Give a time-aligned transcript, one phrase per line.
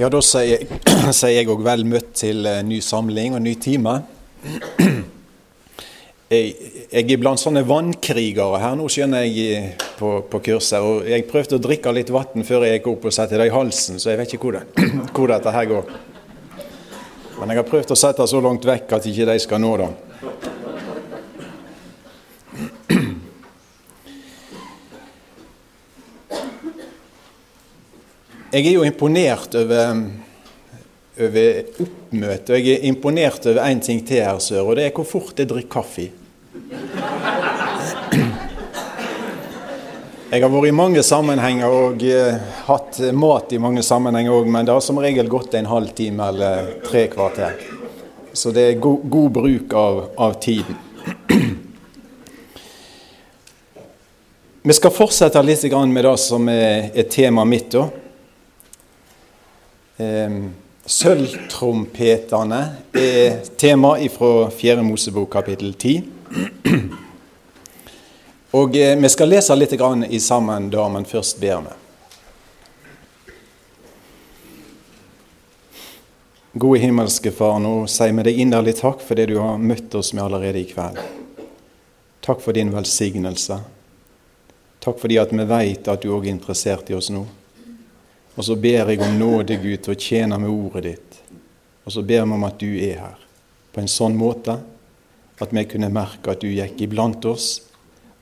[0.00, 0.64] Ja, da sier
[1.28, 3.98] jeg òg vel møtt til eh, ny samling og ny time.
[6.32, 6.54] Jeg,
[6.88, 10.80] jeg er blant sånne vannkrigere her nå, skjønner jeg, på, på kurset.
[10.80, 13.52] Og jeg prøvde å drikke litt vann før jeg gikk opp og sette det i
[13.52, 15.92] halsen, så jeg vet ikke hvor, det, hvor dette her går.
[17.36, 19.74] Men jeg har prøvd å sette det så langt vekk at ikke de skal nå
[19.82, 19.90] det.
[28.52, 29.94] Jeg er jo imponert over,
[31.24, 31.46] over
[31.80, 35.08] oppmøtet, og jeg er imponert over én ting til her sør, og det er hvor
[35.08, 36.04] fort jeg drikker kaffe.
[40.32, 42.36] Jeg har vært i mange sammenhenger og uh,
[42.66, 46.28] hatt mat i mange sammenhenger òg, men det har som regel gått en halv time
[46.28, 47.56] eller tre kvarter.
[48.36, 50.76] Så det er go god bruk av, av tiden.
[54.68, 57.72] Vi skal fortsette litt med det som er, er temaet mitt.
[57.72, 58.01] da.
[60.02, 62.60] Ehm, sølvtrompetene
[62.92, 64.82] er tema fra 4.
[64.82, 66.02] Mosebok kapittel 10.
[68.58, 71.76] Og eh, Vi skal lese litt i sammen da, men først ber vi.
[76.52, 80.12] Gode himmelske Far, nå sier vi deg inderlig takk for det du har møtt oss
[80.12, 80.98] med allerede i kveld.
[82.20, 83.60] Takk for din velsignelse.
[84.82, 87.24] Takk fordi at vi vet at du òg er interessert i oss nå.
[88.36, 91.18] Og så ber jeg om nåde, Gud, til å tjene med ordet ditt.
[91.84, 93.18] Og så ber vi om at du er her
[93.72, 94.58] på en sånn måte
[95.42, 97.56] at vi kunne merke at du gikk iblant oss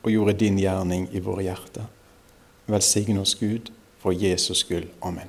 [0.01, 1.87] og gjorde din gjerning i våre hjerter.
[2.71, 4.89] Velsigne oss, Gud, for Jesus skyld.
[5.05, 5.29] Amen.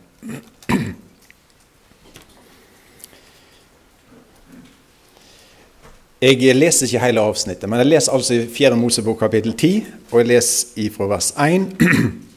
[6.21, 8.77] Jeg leser ikke hele avsnittet, men jeg leser altså i 4.
[8.77, 12.29] Mosebok kapittel 10, og jeg leser fra vers 1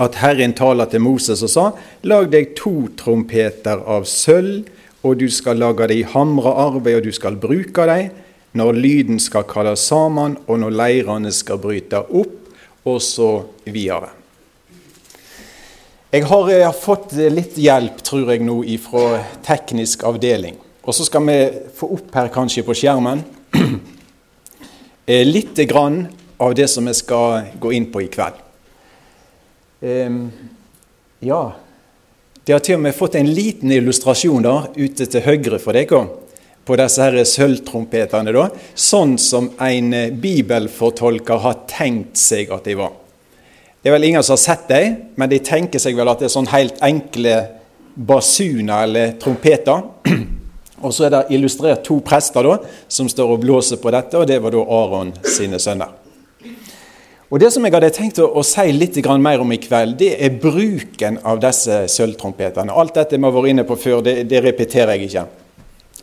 [0.00, 1.66] at Herren taler til Moses og sa:"
[2.02, 4.68] Lag deg to trompeter av sølv,
[5.02, 8.10] og du skal lage deg hamre arbeid, og du skal bruke dem
[8.54, 12.38] når lyden skal kalles sammen, og når leirene skal bryte opp,
[12.84, 14.10] og så videre.
[16.12, 20.58] Jeg har, jeg har fått litt hjelp, tror jeg nå, fra teknisk avdeling.
[20.82, 21.36] Og så skal vi
[21.78, 23.22] få opp her kanskje på skjermen
[25.06, 26.02] eh, litt grann
[26.42, 28.51] av det som vi skal gå inn på i kveld.
[29.82, 30.30] Um,
[31.18, 31.52] ja,
[32.44, 36.04] de har til og med fått en liten illustrasjon da, ute til høyre for dere
[36.62, 38.44] på disse her sølvtrompetene, da,
[38.78, 42.92] sånn som en eh, bibelfortolker har tenkt seg at de var.
[43.82, 46.28] Det er vel ingen som har sett dem, men de tenker seg vel at det
[46.28, 47.34] er sånn helt enkle
[47.94, 49.82] basuner eller trompeter.
[50.86, 54.30] Og så er det illustrert to prester da, som står og blåser på dette, og
[54.30, 56.01] det var da Aron sine sønner.
[57.32, 60.18] Og Det som jeg hadde tenkt å, å si litt mer om i kveld, det
[60.20, 62.68] er bruken av disse sølvtrompetene.
[62.68, 65.24] Alt dette vi har vært inne på før, det, det, repeterer jeg ikke.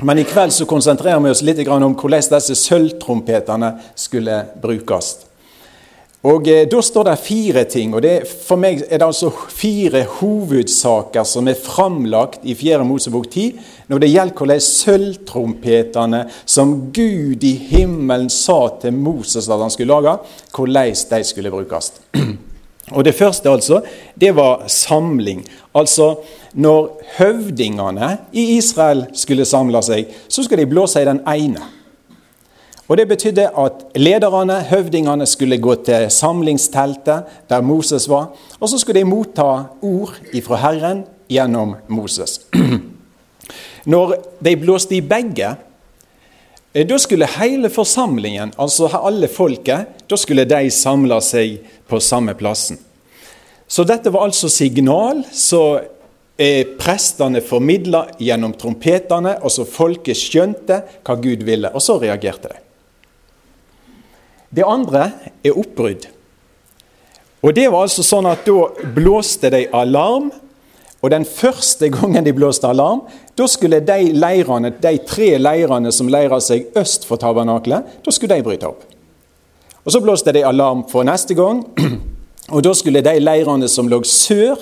[0.10, 5.29] Men i kveld så konsentrerer vi oss litt om hvordan disse sølvtrompetene skulle brukes.
[6.28, 7.94] Og eh, Da står det fire ting.
[7.96, 12.84] og det, For meg er det altså fire hovedsaker som er framlagt i 4.
[12.84, 13.54] Mosebok 10
[13.90, 19.96] når det gjelder hvordan sølvtrompetene som Gud i himmelen sa til Moses at han skulle
[19.96, 20.18] lage,
[20.54, 21.94] hvordan de skulle brukes.
[22.92, 23.82] Og Det første altså,
[24.20, 25.46] det var samling.
[25.76, 26.16] Altså
[26.54, 31.79] når høvdingene i Israel skulle samle seg, så skulle de blåse i den ene.
[32.90, 38.80] Og Det betydde at lederne, høvdingene, skulle gå til samlingsteltet der Moses var, og så
[38.82, 39.50] skulle de motta
[39.82, 42.40] ord ifra Herren gjennom Moses.
[43.94, 45.52] Når de blåste i begge,
[46.74, 52.34] eh, da skulle hele forsamlingen, altså alle folket, da skulle de samle seg på samme
[52.34, 52.80] plassen.
[53.68, 55.78] Så dette var altså signal som
[56.42, 62.50] eh, prestene formidla gjennom trompetene, og så folket skjønte hva Gud ville, og så reagerte
[62.50, 62.64] de.
[64.50, 65.12] Det andre
[65.46, 66.08] er oppbrudd.
[67.46, 70.32] Og det var altså sånn at Da blåste de alarm,
[71.00, 73.06] og den første gangen de blåste alarm,
[73.38, 78.36] da skulle de leirene, de tre leirene som leira seg øst for tabernaklet, da skulle
[78.36, 78.84] de bryte opp.
[79.86, 81.64] Og Så blåste de alarm for neste gang,
[82.54, 84.60] og da skulle de leirene som lå sør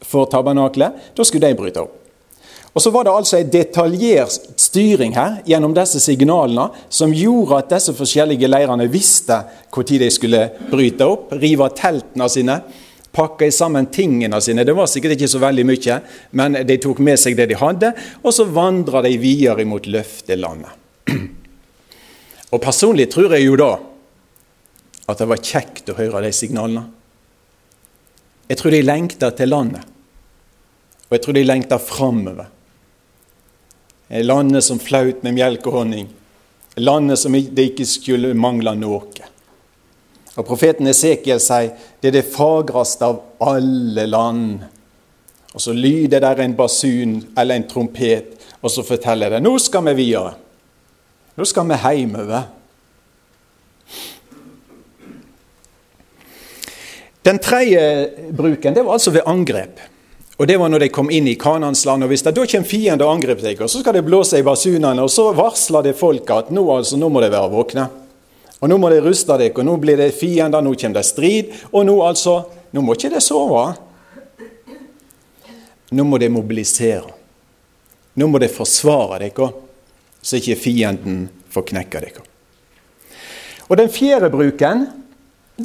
[0.00, 1.96] for tabernaklet, da skulle de bryte opp.
[2.72, 7.72] Og Så var det altså en detaljert styring her gjennom disse signalene som gjorde at
[7.72, 9.40] disse forskjellige leirene visste
[9.74, 12.60] når de skulle bryte opp, rive teltene sine,
[13.10, 14.62] pakke sammen tingene sine.
[14.64, 15.98] Det var sikkert ikke så veldig mye,
[16.38, 17.90] men de tok med seg det de hadde,
[18.22, 20.78] og så vandra de videre mot løftelandet.
[22.50, 23.74] Og Personlig tror jeg jo da
[25.10, 26.86] at det var kjekt å høre de signalene.
[28.50, 29.86] Jeg tror de lengta til landet.
[31.06, 32.48] Og jeg tror de lengter framover.
[34.10, 36.08] Landet som flaut med melk og honning.
[36.82, 39.28] Landet som det ikke skulle mangle noe.
[40.34, 44.62] Og Profeten Esekiel sier det er det fagreste av alle land.
[45.54, 49.86] Og så lyder der en basun eller en trompet, og så forteller det nå skal
[49.90, 50.34] vi videre.
[51.38, 52.48] Nå skal vi hjemover.
[57.22, 59.78] Den tredje bruken det var altså ved angrep.
[60.40, 62.02] Og Det var når de kom inn i Kanans land.
[62.04, 65.02] og Hvis det da kommer fiender og angriper deg, så skal de blåse i basunene,
[65.04, 67.84] og så varsler det folket at nå, altså, nå må de være våkne.
[68.60, 71.52] Og Nå må de ruste dere, og nå blir det fiender, nå kommer det strid.
[71.72, 72.38] Og nå altså,
[72.72, 73.66] nå må ikke de sove.
[75.92, 77.12] Nå må de mobilisere.
[78.16, 79.50] Nå må de forsvare dere,
[80.22, 82.24] så ikke fienden får knekke dere.
[83.68, 84.88] Og Den fjerde bruken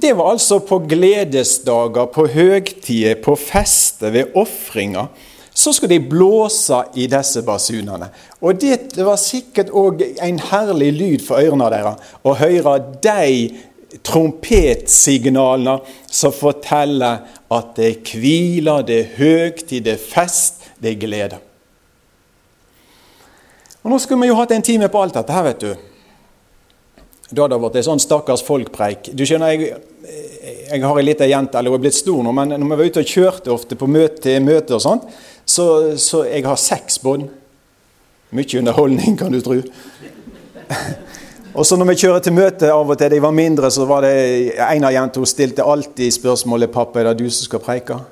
[0.02, 5.08] det var altså på gledesdager, på høgtider, på fester, ved ofringer.
[5.56, 8.10] Så skulle de blåse i disse basunene.
[8.42, 12.76] Og det var sikkert òg en herlig lyd for ørene deres å høre
[13.06, 13.38] de
[14.04, 15.78] trompetsignalene
[16.12, 17.24] som forteller
[17.56, 21.40] at det er hvile, det er høgtid, det er fest, det er glede.
[23.86, 25.95] Og Nå skulle vi jo hatt en time på alt dette her, vet du.
[27.32, 29.10] Da hadde det vært en sånn stakkars folkpreik.
[29.18, 29.80] Du skjønner, jeg,
[30.70, 32.92] jeg har ei lita jente, eller hun er blitt stor nå, men når vi var
[32.92, 35.08] ute og kjørte ofte på møte, møte og sånt,
[35.46, 35.66] så,
[36.02, 37.32] så jeg har seks bånd.
[38.36, 39.58] Mye underholdning, kan du tro.
[41.58, 44.06] og så når vi kjører til møte av og til, de var mindre, så var
[44.06, 44.14] det
[44.68, 48.04] en av jentene hun stilte alltid spørsmålet 'Pappa, er det du som skal preike?'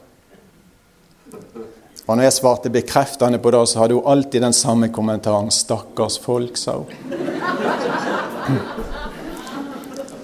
[2.03, 5.51] Og når jeg svarte bekreftende på det, så hadde hun alltid den samme kommentaren.
[5.51, 6.89] 'Stakkars folk', sa hun.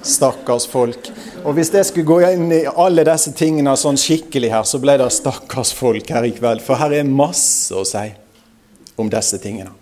[0.06, 1.10] Stakkars folk.
[1.44, 4.96] Og hvis jeg skulle gå inn i alle disse tingene sånn skikkelig her, så ble
[5.02, 6.64] det stakkars folk her i kveld.
[6.66, 8.08] For her er masse å si
[9.00, 9.74] om disse tingene.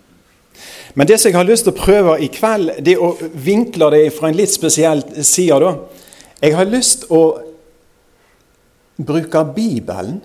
[0.98, 4.08] Men det som jeg har lyst til å prøve i kveld, det å vinkle det
[4.16, 5.60] fra en litt spesiell side.
[5.62, 5.76] da.
[6.42, 7.24] Jeg har lyst til å
[8.98, 10.18] bruke Bibelen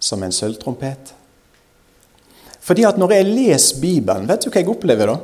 [0.00, 1.12] som en sølvtrompet.
[2.66, 5.18] Fordi at når jeg leser Bibelen, vet du hva jeg opplever da?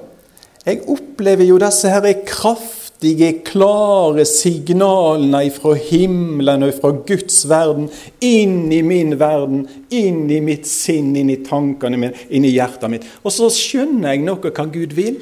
[0.62, 7.90] Jeg opplever jo disse her kraft kraftige, klare signalene fra himmelen og fra Guds verden
[8.20, 12.90] inn i min verden, inn i mitt sinn, inn i tankene mine, inn i hjertet
[12.90, 13.06] mitt.
[13.24, 15.18] Og så skjønner jeg noe hva Gud vil.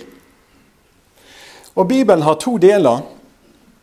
[1.76, 3.00] Og Bibelen har to deler.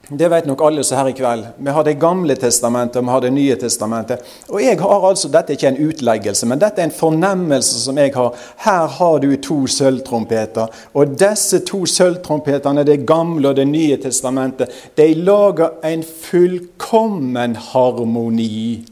[0.09, 1.47] Det vet nok alle som her i kveld.
[1.57, 4.21] Vi har Det gamle testamentet og vi har Det nye testamentet.
[4.47, 7.97] Og jeg har altså, Dette er ikke en utleggelse, men dette er en fornemmelse som
[7.97, 8.35] jeg har.
[8.57, 10.67] Her har du to sølvtrompeter.
[10.93, 18.85] Og disse to sølvtrompetene, Det gamle og Det nye testamentet, de lager en fullkommen harmoni.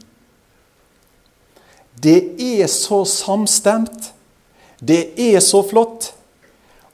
[2.02, 4.12] Det er så samstemt.
[4.80, 6.15] Det er så flott.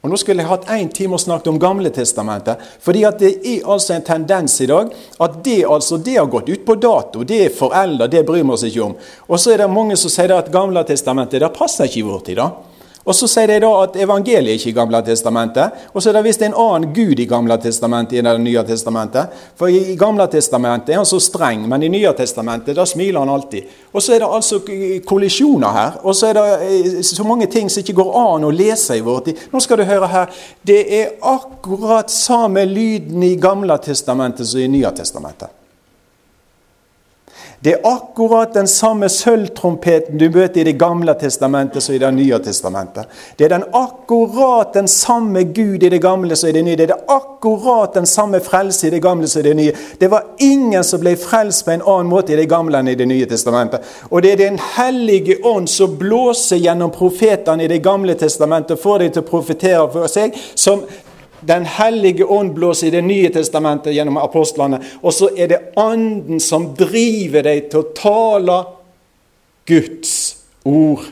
[0.03, 2.59] Og Nå skulle jeg hatt én time og snakket om Gamle testamentet.
[2.79, 4.89] fordi det er altså en tendens i dag
[5.19, 7.23] at det altså, det har gått ut på dato.
[7.23, 8.95] Det er foreldre, det bryr vi oss ikke om.
[9.29, 12.35] Og så er det mange som sier at Gamle testamentet passer ikke i vår tid.
[12.35, 12.51] da.
[13.03, 15.87] Og Så sier de da at evangeliet ikke i Gamle testamentet.
[15.91, 18.63] Og så er det visst en annen gud i Gamle testamentet enn i Det nye
[18.67, 19.33] testamentet.
[19.59, 23.33] For i Gamle testamentet er han så streng, men i Nye testamentet da smiler han
[23.33, 23.67] alltid.
[23.91, 24.61] Og så er det altså
[25.05, 25.97] kollisjoner her.
[26.03, 29.03] Og så er det eh, så mange ting som ikke går an å lese i
[29.03, 29.43] vår tid.
[29.51, 30.45] Nå skal du høre her.
[30.63, 35.62] Det er akkurat samme lyden i Gamle testamentet som i Nye testamentet.
[37.63, 42.09] Det er akkurat den samme sølvtrompeten du møter i Det gamle testamentet som i Det
[42.11, 43.05] nye testamentet.
[43.37, 46.75] Det er den akkurat den samme Gud i det gamle som i det nye.
[46.75, 49.75] Det er akkurat den samme frelse i det gamle som i det nye.
[49.99, 52.97] Det var ingen som ble frelst på en annen måte i det gamle enn i
[52.99, 53.79] Det nye testamentet.
[54.11, 58.83] Og det er Den hellige ånd som blåser gjennom profetene i Det gamle testamentet og
[58.83, 60.83] får dem til å profetere for seg, som
[61.47, 64.79] den hellige ånd blåser i Det nye testamentet gjennom apostlene.
[65.01, 68.59] Og så er det Anden som driver deg til å tale
[69.67, 70.13] Guds
[70.63, 71.05] ord.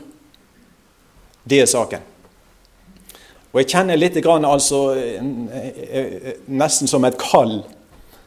[1.44, 2.08] Det er saken.
[3.52, 4.94] Og jeg kjenner litt grann, altså,
[6.48, 7.58] nesten som et kall,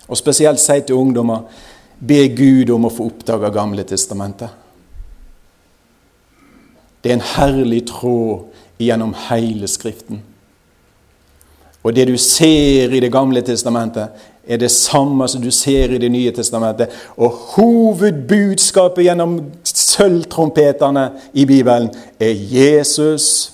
[0.05, 1.47] og spesielt si til ungdommer
[1.95, 4.51] Be Gud om å få oppdage Gamle testamentet.
[7.01, 10.21] Det er en herlig tråd gjennom hele Skriften.
[11.85, 14.09] Og det du ser i Det gamle testamentet,
[14.47, 16.89] er det samme som du ser i Det nye testamentet.
[17.17, 23.51] Og hovedbudskapet gjennom sølvtrompetene i Bibelen er Jesus.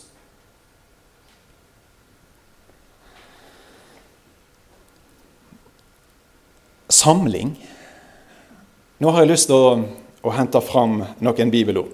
[6.90, 7.58] Samling.
[9.00, 9.76] Nå har jeg lyst til å,
[10.24, 11.92] å hente fram noen bibelord.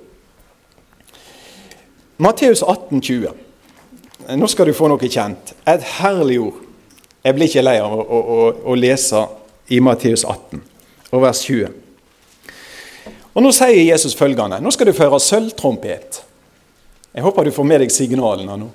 [2.17, 3.47] Matteus 18, 20.
[4.36, 5.53] Nå skal du få noe kjent.
[5.63, 6.63] Et herlig ord.
[7.24, 8.39] Jeg blir ikke lei av å, å,
[8.72, 9.22] å, lese
[9.72, 10.62] i Matteus 18,
[11.12, 11.72] og vers 20.
[13.36, 16.22] Og Nå sier Jesus følgende Nå skal du føre sølvtrompet.
[17.13, 18.69] Jeg håper du får med deg signalene nå.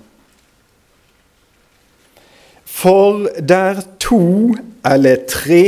[2.73, 4.55] For der to
[4.89, 5.67] eller tre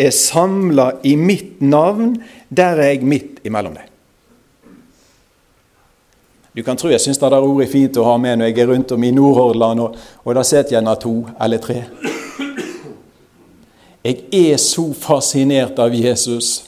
[0.00, 2.18] er samla i mitt navn,
[2.48, 3.89] der er jeg midt imellom deg.
[6.56, 8.58] Du kan tro jeg syns det der ordet er fint å ha med når jeg
[8.58, 11.84] er rundt om i Nordhordland, og, og da sitter gjerne to eller tre.
[14.02, 16.64] Jeg er så fascinert av Jesus.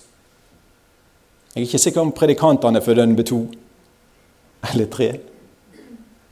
[1.55, 3.41] Jeg er ikke sikker om predikantene fordømmer to
[4.71, 5.11] eller tre,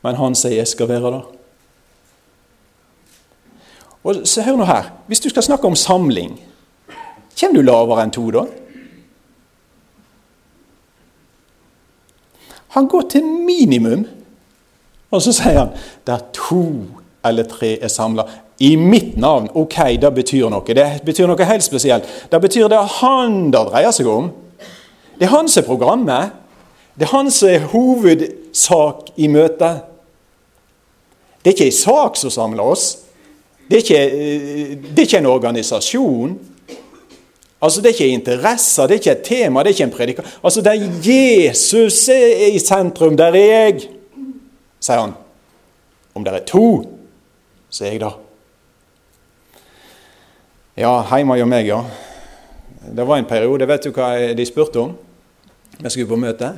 [0.05, 1.27] men han sier jeg skal være der.
[4.01, 4.87] Og så Hør nå her.
[5.07, 6.39] Hvis du skal snakke om samling,
[7.37, 8.47] kommer du lavere enn to da?
[12.75, 14.05] Han går til minimum,
[15.11, 15.73] og så sier han
[16.07, 16.63] der to
[17.27, 18.25] eller tre er samla
[18.61, 19.49] i mitt navn.
[19.53, 20.63] Ok, det betyr noe.
[20.65, 22.07] Det betyr noe helt spesielt.
[22.31, 24.31] Det betyr det han det dreier seg om.
[25.17, 26.31] Det er han som programmet.
[26.95, 29.83] Det er han som er hovedsak i møtet.
[31.41, 32.85] Det er ikke ei sak som samler oss.
[33.67, 36.39] Det er ikke, eh, det er ikke en organisasjon.
[37.61, 40.39] Altså, Det er ikke interesser, det er ikke et tema, det er ikke en predikant.
[40.43, 43.81] Altså, Der Jesus er i sentrum, der er jeg,
[44.79, 45.13] sier han.
[46.15, 46.97] Om det er to,
[47.69, 48.19] så er jeg der.
[50.77, 51.81] Ja, hjemme hos meg, ja.
[52.95, 54.95] Det var en periode, vet du hva de spurte om?
[55.79, 56.53] Vi skulle på møte.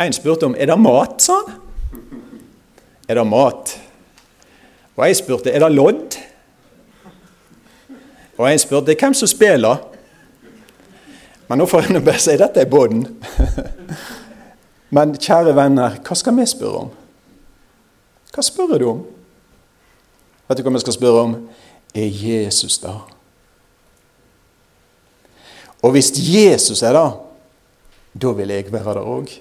[0.00, 1.58] En spurte om er det mat, sa han.
[3.08, 3.74] Er det mat?
[4.96, 6.16] Og jeg spurte er det lodd.
[8.38, 9.89] Og jeg spurte hvem som spiller.
[11.50, 13.02] Men nå får jeg bare si dette er båten.
[14.94, 16.92] Men kjære venner, hva skal vi spørre om?
[18.30, 19.00] Hva spør du om?
[20.46, 21.34] Vet du hva vi skal spørre om?
[21.90, 23.02] Er Jesus der?
[25.82, 27.18] Og hvis Jesus er der,
[28.14, 29.34] da vil jeg være der òg.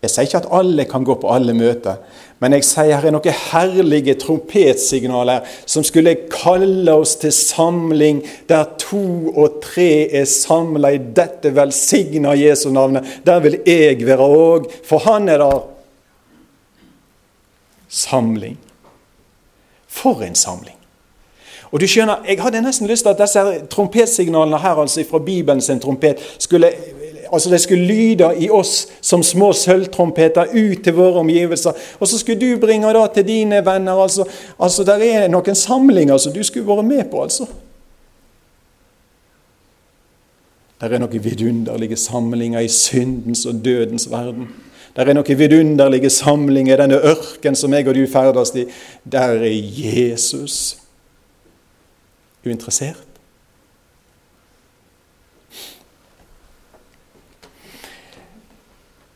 [0.00, 1.98] Jeg sier ikke at alle kan gå på alle møter,
[2.40, 8.64] men jeg sier her er noen herlige trompetsignaler som skulle kalle oss til samling, der
[8.80, 13.20] to og tre er samla i dette velsigna Jesu navnet.
[13.26, 15.60] Der vil jeg være òg, for han er der.
[17.90, 18.56] Samling.
[19.90, 20.80] For en samling.
[21.70, 25.60] Og du skjønner, Jeg hadde nesten lyst til at disse trompetsignalene her, altså fra Bibelen
[25.60, 26.72] sin trompet skulle
[27.32, 31.72] altså det skulle lyde i oss som små sølvtrompeter ut til våre omgivelser.
[32.00, 34.02] Og så skulle du bringe det til dine venner.
[34.02, 34.24] altså,
[34.60, 37.46] altså Der er noen samlinger som du skulle vært med på, altså.
[40.80, 44.48] Der er noen vidunderlige samlinger i syndens og dødens verden.
[44.96, 48.64] Der er noen vidunderlige samlinger i denne ørken som jeg og du ferdes i.
[49.12, 50.78] Der er Jesus.
[52.46, 53.09] Uinteressert?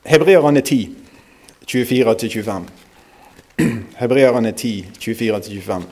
[0.05, 0.95] Hebreerne 10,
[1.67, 2.63] 24-25.
[3.97, 5.83] Hebreerne 10, 24-25.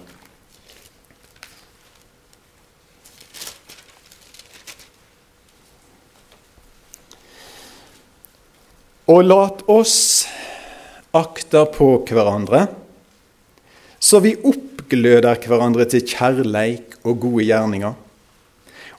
[9.08, 9.96] Og lat oss
[11.16, 12.66] akte på hverandre,
[13.96, 17.96] så vi oppgløder hverandre til kjærleik og gode gjerninger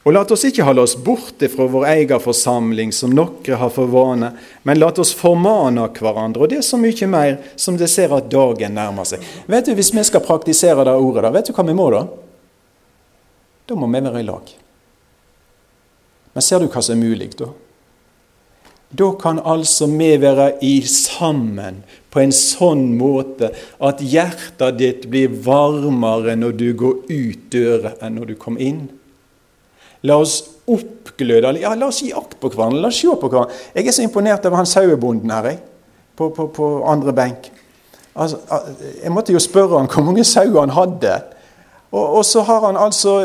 [0.03, 3.87] og lat oss ikke holde oss borte fra vår egen forsamling, som noen har for
[3.87, 4.33] vane,
[4.67, 8.27] men lat oss formane hverandre, og det er så mye mer som det ser at
[8.31, 9.23] dagen nærmer seg.
[9.47, 12.03] Vet du, Hvis vi skal praktisere det ordet, da, vet du hva vi må da?
[13.63, 14.55] Da må vi være i lag.
[16.33, 17.47] Men ser du hva som er mulig da?
[18.93, 21.79] Da kan altså vi være i sammen
[22.13, 23.49] på en sånn måte
[23.81, 28.83] at hjertet ditt blir varmere når du går ut døra enn når du kom inn.
[30.03, 32.81] La oss oppgløde ja, La oss gi akt på hverandre.
[32.83, 33.59] La oss se på hverandre.
[33.75, 35.61] Jeg er så imponert over han sauebonden her, jeg.
[36.17, 37.49] På, på, på andre benk.
[38.13, 38.37] Altså,
[39.01, 41.15] jeg måtte jo spørre han hvor mange sauer han hadde.
[41.93, 43.19] Og, og, så har han altså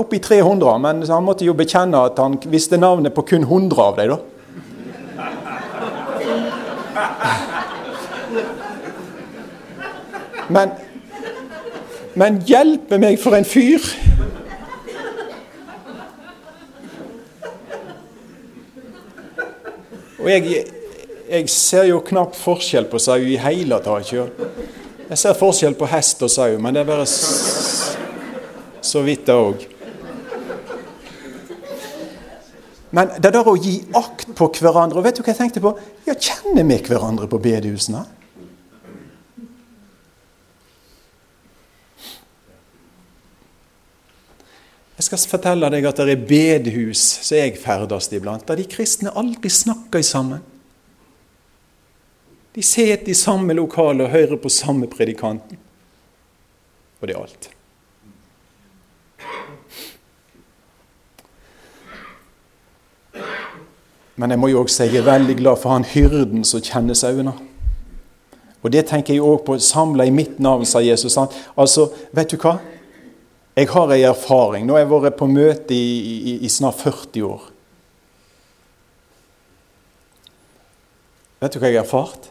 [0.00, 3.96] oppi 300, men han måtte jo bekjenne at han visste navnet på kun 100 av
[4.00, 4.08] dem.
[4.08, 4.18] da.
[10.48, 10.70] Men,
[12.14, 13.80] men hjelpe meg for en fyr!
[20.24, 20.64] Og jeg,
[21.28, 24.08] jeg ser jo knapt forskjell på sau i hele tatt.
[24.14, 27.04] Jeg ser forskjell på hest og sau, men det er bare
[28.84, 29.66] så vidt, det òg.
[32.94, 35.74] Men det der å gi akt på hverandre og Vet du hva jeg tenkte på?
[36.06, 38.04] Ja, Kjenner vi hverandre på bedehusene?
[45.04, 49.10] Jeg skal fortelle deg at det er bedehus som jeg ferdes iblant, der de kristne
[49.12, 50.40] aldri snakker sammen.
[52.56, 55.58] De sitter i samme lokale og hører på samme predikanten.
[57.02, 57.50] Og det er alt.
[64.16, 66.96] Men jeg må jo også si jeg er veldig glad for han hyrden som kjenner
[66.96, 67.36] sauene.
[68.64, 69.58] Og det tenker jeg òg på.
[69.60, 71.18] Samla i mitt navn, sa Jesus.
[71.20, 72.56] Altså, vet du hva?
[73.54, 74.66] Jeg har ei erfaring.
[74.66, 75.98] Nå har jeg vært på møte i,
[76.34, 77.50] i, i snart 40 år.
[81.44, 82.30] Vet du hva jeg har erfart?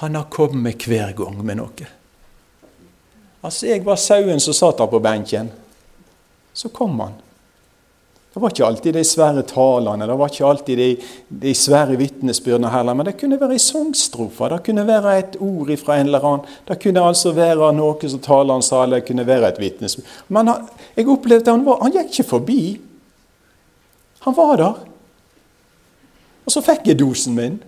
[0.00, 1.88] Han har kommet hver gang med noe.
[3.42, 5.50] Altså, Jeg var sauen som satt der på benken.
[6.56, 7.18] Så kom han.
[8.30, 10.90] Det var ikke alltid de svære talene, det var ikke alltid de,
[11.42, 12.94] de svære vitnesbyrdene heller.
[12.94, 16.44] Men det kunne være ei sangstrofe, det kunne være et ord fra en eller annen.
[16.68, 20.06] Det kunne altså være noe som taleren sa, eller det kunne være et vitnesbyrd.
[20.28, 22.60] Men han, jeg opplevde han var, han gikk ikke forbi.
[24.28, 24.78] Han var der.
[26.46, 27.58] Og så fikk jeg dosen min.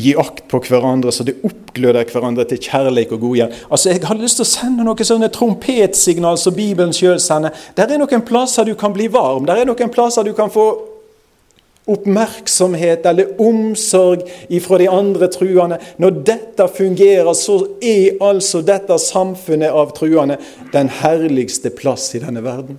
[0.00, 3.58] Gi akt på hverandre så det oppgløder hverandre til kjærlighet og godgjerd.
[3.68, 7.52] Altså, Jeg hadde lyst til å sende noen sånne trompetsignal som Bibelen sjøl sender.
[7.76, 9.44] Der er noen plasser du kan bli varm.
[9.46, 10.70] Der er noen plasser du kan få
[11.92, 15.80] oppmerksomhet eller omsorg ifra de andre truende.
[15.98, 20.38] Når dette fungerer, så er altså dette samfunnet av truende
[20.72, 22.78] den herligste plass i denne verden.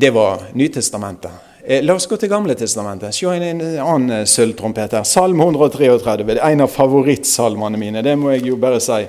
[0.00, 1.30] Det var Nytestamentet.
[1.64, 3.16] Eh, la oss gå til Gamle testamentet.
[3.16, 5.02] Se en, en annen eh, sølvtrompet her.
[5.02, 6.22] Salm 133.
[6.22, 8.02] Det er en av favorittsalmene mine.
[8.06, 9.00] Det må jeg jo bare si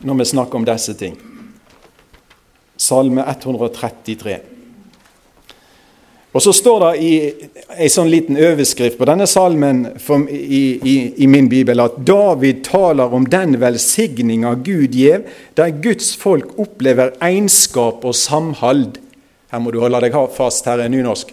[0.00, 1.18] når vi snakker om disse ting.
[2.80, 4.38] Salme 133.
[6.32, 7.12] Og Så står det i
[7.68, 9.82] en sånn liten overskrift på denne salmen
[10.30, 15.28] i, i, i, min bibel at David taler om den velsigninga Gud gjev,
[15.60, 18.96] der Guds folk opplever egenskap og samhold
[19.50, 21.32] her må du holde deg fast, her er nynorsk.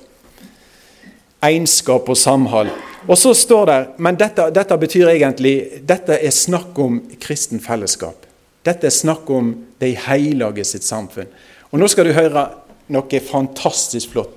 [1.47, 2.71] Egenskap og samhold.
[3.07, 8.25] Og så står det Men dette, dette betyr egentlig Dette er snakk om kristen fellesskap.
[8.65, 11.29] Dette er snakk om de hellige sitt samfunn.
[11.71, 12.47] Og nå skal du høre
[12.91, 14.33] noe fantastisk flott.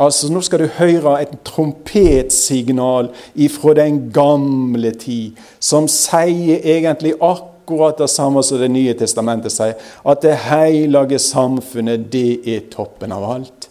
[0.00, 7.51] Altså, Nå skal du høre et trompetsignal ifra den gamle tid, som sier egentlig akkurat
[7.72, 9.74] akkurat det samme som Det nye testamentet sier.
[10.04, 13.68] At det hellige samfunnet, det er toppen av alt.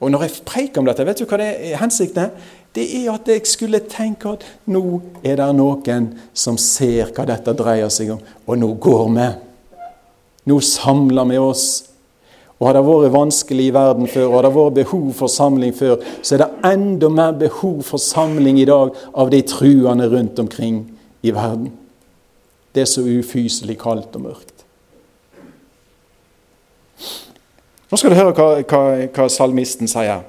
[0.00, 2.30] Og når jeg preker om dette, vet du hva det er hensikten?
[2.74, 7.54] Det er at jeg skulle tenke at nå er det noen som ser hva dette
[7.56, 9.28] dreier seg om, og nå går vi.
[10.46, 11.84] Nå samler vi oss.
[12.58, 15.74] Og Har det vært vanskelig i verden før, og har det vært behov for samling
[15.74, 20.38] før, så er det enda mer behov for samling i dag av de truende rundt
[20.42, 20.80] omkring
[21.22, 21.72] i verden.
[22.74, 24.64] Det er så ufyselig kaldt og mørkt.
[27.88, 28.82] Nå skal du høre hva, hva,
[29.14, 30.26] hva salmisten sier.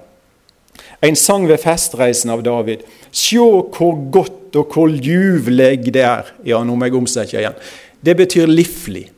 [1.03, 2.83] En sang ved festreisen av David.
[3.11, 6.31] Sjå hvor godt og hvor ljuvleg det er.
[6.47, 7.57] Ja, nå må jeg omsette igjen.
[7.99, 9.09] Det betyr livlig.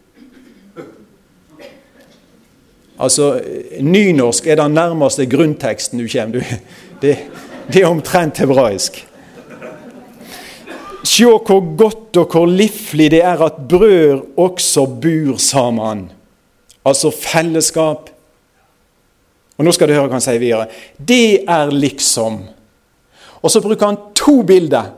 [3.01, 3.39] Altså,
[3.81, 6.45] Nynorsk er den nærmeste grunnteksten du kommer.
[7.01, 7.15] Det,
[7.73, 8.99] det er omtrent hebraisk.
[11.11, 16.05] Sjå hvor godt og hvor livlig det er at brød også bor sammen.
[16.87, 18.09] Altså fellesskap.
[19.57, 20.69] Og Nå skal du høre hva han sier videre.
[20.97, 22.39] Det er liksom.
[23.41, 24.93] Og så bruker han to bilder.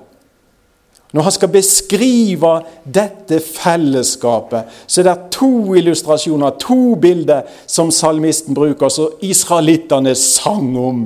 [1.13, 2.51] Når han skal beskrive
[2.89, 10.71] dette fellesskapet, så er det to illustrasjoner, to bilder, som salmisten bruker, som israelittene sang
[10.77, 11.03] om.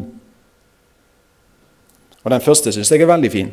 [2.23, 3.51] Og Den første syns jeg er veldig fin.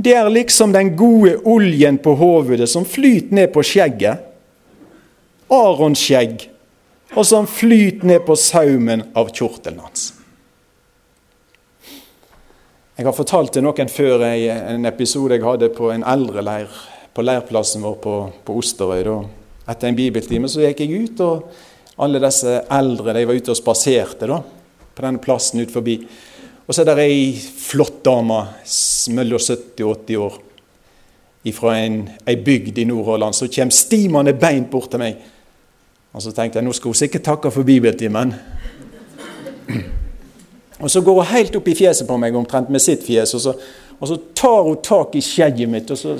[0.00, 4.22] Det er liksom den gode oljen på hovedet som flyter ned på skjegget.
[5.52, 6.46] Arons skjegg.
[7.18, 10.06] Og som flyter ned på saumen av kjortelen hans.
[12.96, 16.72] Jeg har fortalt til noen før en episode jeg hadde på en eldreleir
[17.16, 19.04] på leirplassen vår på, på Osterøy.
[19.04, 19.18] Da.
[19.72, 23.58] Etter en bibeltime så gikk jeg ut, og alle disse eldre de var ute og
[23.58, 24.40] spaserte da,
[24.94, 25.98] på denne plassen ut forbi.
[26.70, 28.36] Og så er det ei flott dame
[29.10, 30.36] mellom 70 og 80 år
[31.56, 35.16] fra ei bygd i Nordhordland som kommer stimende beint bort til meg.
[36.14, 38.34] Og Så tenkte jeg nå skal hun sikkert takke for bibeltimen.
[40.78, 43.34] Og Så går hun helt opp i fjeset på meg, omtrent med sitt fjes.
[43.34, 43.56] Og så,
[43.98, 46.14] og så tar hun tak i skjegget mitt og så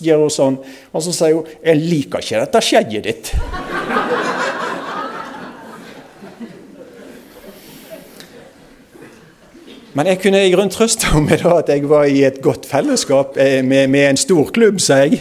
[0.00, 0.58] gjør hun sånn.
[0.94, 4.29] Og så sier hun 'Jeg liker ikke dette skjegget ditt'.
[9.92, 13.38] Men jeg kunne i grunn trøste meg da at jeg var i et godt fellesskap
[13.40, 15.18] eh, med, med en stor klubb, sa jeg.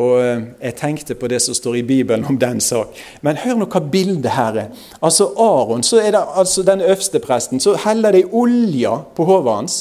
[0.00, 2.96] Og eh, jeg tenkte på det som står i Bibelen om den sak.
[3.22, 4.72] Men hør nå hva bildet her er.
[4.98, 9.54] Altså Aron, så er det altså den øverste presten, så heller de olja på hodet
[9.54, 9.76] hans.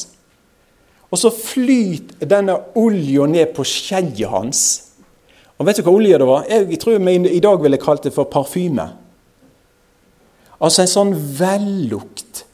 [1.09, 4.67] Og så flyter denne olja ned på skjegget hans.
[5.57, 6.45] Og vet du hva olje det var?
[6.45, 8.85] Jeg tror vi i dag ville kalt det for parfyme.
[10.61, 12.45] Altså en sånn vellukt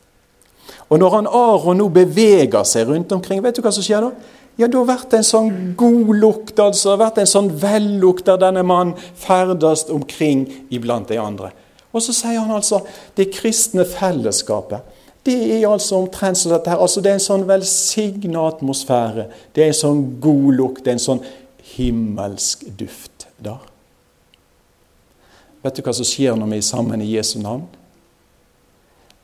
[0.90, 4.12] og når han Aron nå beveger seg rundt omkring, vet du hva som skjer da?
[4.56, 6.94] Ja, da blir det en sånn god lukt, altså.
[6.96, 11.52] Det blir en sånn vellukt der denne mannen ferdes omkring iblant de andre.
[11.96, 12.82] Og så sier han altså
[13.18, 14.84] det kristne fellesskapet.
[15.26, 16.80] Det er altså omtrent som dette her.
[16.80, 19.26] Altså, det er en sånn velsigna atmosfære.
[19.56, 20.84] Det er en sånn god lukt.
[20.86, 21.24] Det er en sånn
[21.76, 23.64] himmelsk duft der.
[25.66, 27.66] Vet du hva som skjer når vi er sammen i Jesu navn?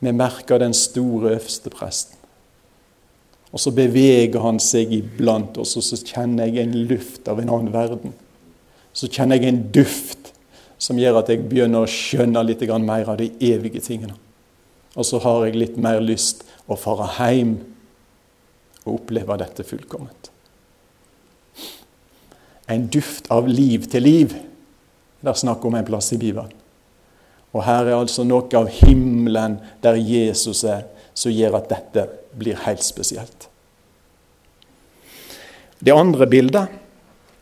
[0.02, 2.18] Vi merker den store øverstepresten.
[3.52, 7.52] Og så beveger han seg iblant oss, og så kjenner jeg en luft av en
[7.52, 8.14] annen verden.
[8.96, 10.32] Så kjenner jeg en duft
[10.82, 14.16] som gjør at jeg begynner å skjønne litt mer av de evige tingene.
[14.96, 17.60] Og så har jeg litt mer lyst å fare hjem
[18.86, 20.32] og oppleve dette fullkomment.
[22.72, 24.34] En duft av liv til liv.
[25.22, 26.52] Det er snakk om en plass i Bibelen.
[27.52, 32.06] Og her er altså noe av himmelen der Jesus er, som gjør at dette
[32.38, 33.50] blir helt spesielt.
[35.82, 36.78] Det andre bildet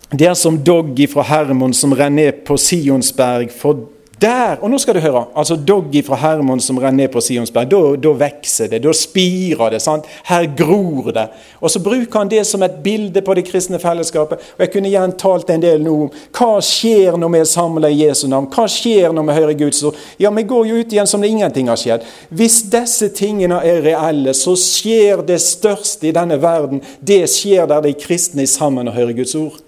[0.10, 3.84] det er som Doggy fra Hermon som renner ned på Sionsberg for
[4.22, 7.70] der, og nå skal du høre, altså Doggy fra Hermon som renner ned på Sionsberg,
[7.72, 9.82] da, da vokser det, da spirer det.
[9.82, 10.08] sant?
[10.28, 11.28] Her gror det.
[11.62, 14.40] Og Så bruker han det som et bilde på det kristne fellesskapet.
[14.40, 17.90] og Jeg kunne gjerne talt en del nå om hva skjer når vi er samla
[17.90, 18.50] i Jesu navn.
[18.52, 19.96] Hva skjer når vi hører Guds ord?
[20.20, 22.04] Ja, Vi går jo ut igjen som det ingenting har skjedd.
[22.30, 26.82] Hvis disse tingene er reelle, så skjer det største i denne verden.
[27.00, 29.60] Det skjer der de kristne er sammen og hører Guds ord.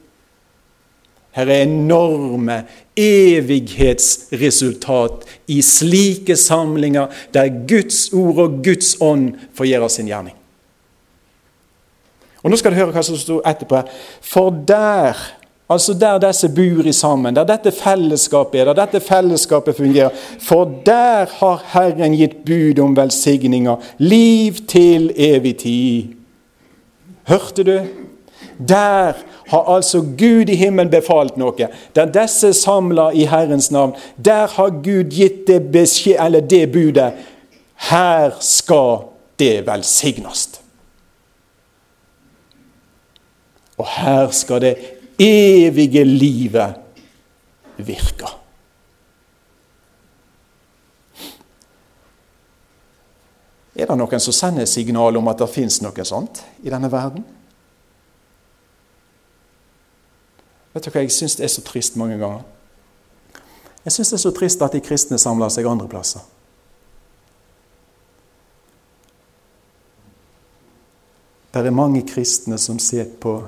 [1.31, 2.57] Her er enorme
[3.01, 10.35] evighetsresultat i slike samlinger der Guds ord og Guds ånd får gjøre sin gjerning.
[12.41, 13.83] Og Nå skal du høre hva som står etterpå.
[14.25, 15.17] For der,
[15.69, 20.71] altså der disse bor i sammen, der dette fellesskapet er, der dette fellesskapet fungerer, for
[20.85, 26.17] der har Herren gitt bud om velsigninger, liv til evig tid.
[27.29, 27.77] Hørte du?
[28.57, 29.13] Der
[29.51, 31.67] har altså Gud i himmelen befalt noe.
[31.95, 37.11] Der disse samla i Herrens navn, der har Gud gitt det, beskjed, eller det budet.
[37.91, 39.07] Her skal
[39.39, 40.47] det velsignes.
[43.77, 44.75] Og her skal det
[45.19, 46.77] evige livet
[47.77, 48.29] virke.
[53.75, 57.23] Er det noen som sender signal om at det fins noe sånt i denne verden?
[60.73, 62.45] Vet du hva jeg syns er så trist mange ganger?
[63.83, 66.21] Jeg syns det er så trist at de kristne samler seg andre plasser.
[71.51, 73.41] Det er mange kristne som ser på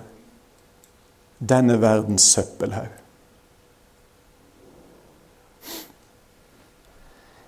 [1.39, 2.99] denne verdens søppelhaug.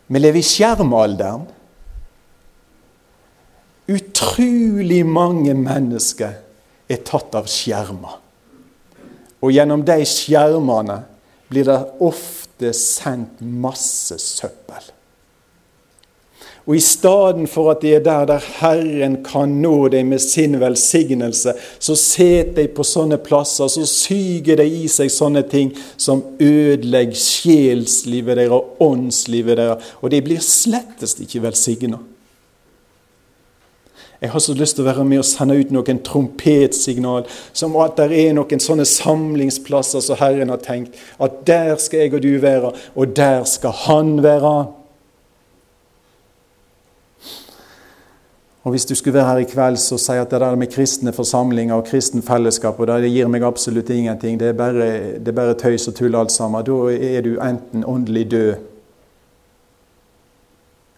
[0.08, 1.48] Vi lever i skjermalderen.
[3.92, 6.38] Utrolig mange mennesker
[6.90, 8.22] er tatt av skjermer.
[9.46, 11.04] Og gjennom de skjermene
[11.52, 14.92] blir det ofte sendt masse søppel.
[16.66, 20.58] Og i stedet for at de er der der Herren kan nå dem med sin
[20.60, 26.24] velsignelse, så sitter de på sånne plasser, så syger de i seg sånne ting som
[26.42, 29.94] ødelegger sjelslivet deres og åndslivet deres.
[30.02, 32.02] Og de blir slettest ikke velsigna.
[34.22, 37.98] Jeg har så lyst til å være med og sende ut noen trompetsignal, som at
[38.00, 40.96] det er noen sånne samlingsplasser som Herren har tenkt.
[41.20, 44.56] At der skal jeg og du være, og der skal Han være.
[48.66, 51.14] Og Hvis du skulle være her i kveld så si at det der med kristne
[51.14, 54.88] forsamlinger og kristen fellesskap og det gir meg absolutt ingenting, det er bare,
[55.20, 58.56] det er bare tøys og tull alt sammen, da er du enten åndelig død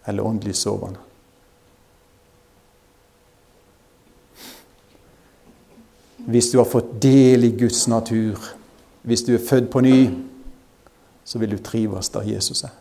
[0.08, 1.07] eller åndelig sovende.
[6.28, 8.36] Hvis du har fått del i Guds natur,
[9.08, 10.10] hvis du er født på ny,
[11.24, 12.74] så vil du trives der Jesus er.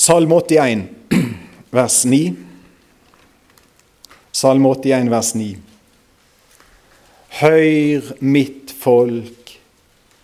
[0.00, 0.86] Salme 81,
[1.76, 2.22] vers 9.
[4.32, 5.50] Salme 81, vers 9.
[7.42, 9.52] Høyr mitt folk,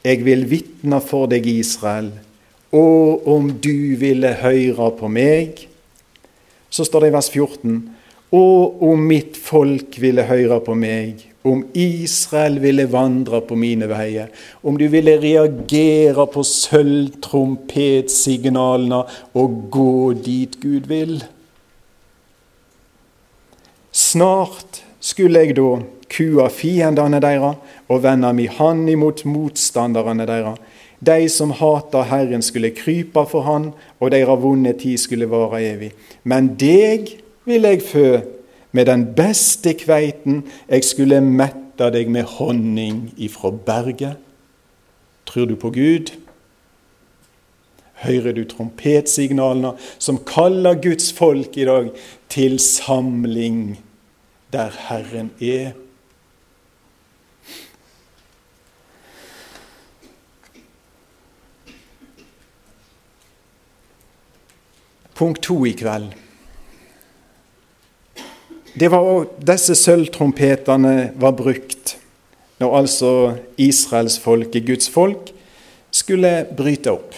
[0.04, 2.14] jeg vil vitne for deg, Israel,
[2.72, 5.66] Og om du ville høyre på meg
[6.70, 7.90] Så står det i vers 14.
[8.36, 11.14] Og om mitt folk ville høre på meg,
[11.46, 14.26] om Israel ville vandre på mine veier,
[14.66, 19.04] om du ville reagere på sølvtrompetsignalene
[19.38, 21.24] og gå dit Gud vil.
[23.94, 25.78] Snart skulle jeg da
[26.10, 30.58] kua fiendene deres og vende mi hand imot motstanderne deres.
[31.00, 35.92] De som hater Herren, skulle krype for Han, og deres vonde tid skulle vare evig.
[36.24, 37.12] Men deg
[37.44, 38.08] vil jeg fø
[38.72, 44.16] med den beste kveiten, jeg skulle mette deg med honning ifra berget.
[45.26, 46.12] Tror du på Gud?
[48.04, 51.88] Hører du trompetsignalene som kaller Guds folk i dag
[52.28, 53.78] til samling
[54.52, 55.72] der Herren er?
[65.16, 66.10] Punkt to i kveld.
[68.76, 71.96] Det var Disse sølvtrompetene var brukt
[72.60, 73.12] når altså
[73.60, 75.32] Israels folk, Guds folk,
[75.92, 77.14] skulle bryte opp.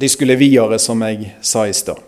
[0.00, 1.98] De skulle videre, som jeg sa i stad.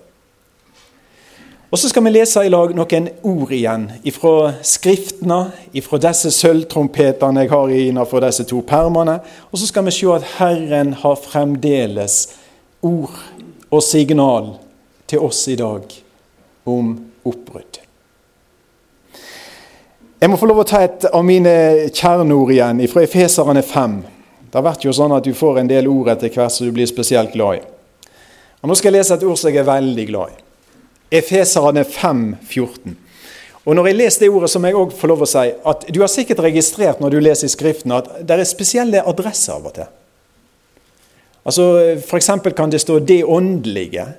[1.70, 7.44] Og Så skal vi lese i lag noen ord igjen ifra Skriftene, ifra disse sølvtrompetene
[7.44, 9.20] jeg har innenfor disse to permene.
[9.52, 12.24] Og så skal vi se at Herren har fremdeles
[12.82, 13.14] ord
[13.70, 14.54] og signal
[15.10, 15.86] til oss i dag
[16.70, 16.92] om
[17.26, 17.80] oppbrudd.
[20.20, 21.52] Jeg må få lov å ta et av mine
[21.88, 23.94] kjerneord igjen, fra Efeserne 5.
[24.50, 26.74] Det har vært jo sånn at du får en del ord etter hvert som du
[26.76, 27.62] blir spesielt glad i.
[28.60, 30.42] Og Nå skal jeg lese et ord som jeg er veldig glad i.
[31.20, 32.98] Efeserne 5, 14.
[33.64, 35.88] Og når jeg leser det ordet, så må jeg òg få lov å si at
[35.88, 39.68] du har sikkert registrert når du leser i Skriften, at det er spesielle adresser av
[39.70, 39.88] og til.
[41.44, 42.30] Altså, F.eks.
[42.56, 44.12] kan det stå 'det åndelige',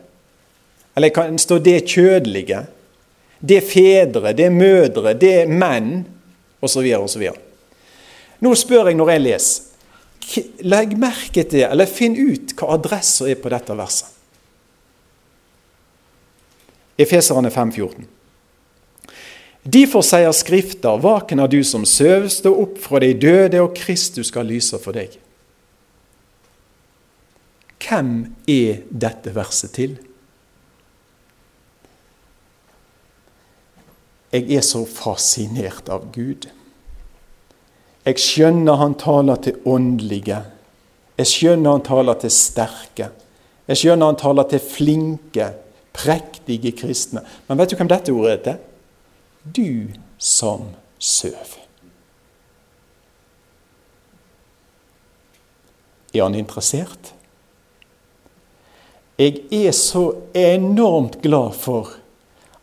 [0.95, 2.65] eller kan det stå det kjødelige'.
[3.41, 6.05] Det fedre, det mødre, det menn,
[6.61, 6.85] osv.
[6.97, 7.29] osv.
[8.39, 9.63] Nå spør jeg når jeg leser.
[10.61, 14.07] Legg merke til, eller finn ut hva adressa er på dette verset.
[17.01, 18.05] Efeserne 5,14.
[19.61, 24.31] Derfor sier Skrifta, vaken er du som søv, stå opp fra de døde, og Kristus
[24.31, 25.17] skal lyse for deg.
[27.81, 29.97] Hvem er dette verset til?
[34.31, 36.47] Jeg er så fascinert av Gud.
[38.05, 40.39] Jeg skjønner han taler til åndelige.
[41.19, 43.09] Jeg skjønner han taler til sterke.
[43.67, 45.51] Jeg skjønner han taler til flinke,
[45.93, 47.25] prektige kristne.
[47.47, 48.61] Men vet du hvem dette ordet er til?
[49.57, 51.57] Du som søv.
[56.13, 57.13] Er han interessert?
[59.21, 61.91] Jeg er så enormt glad for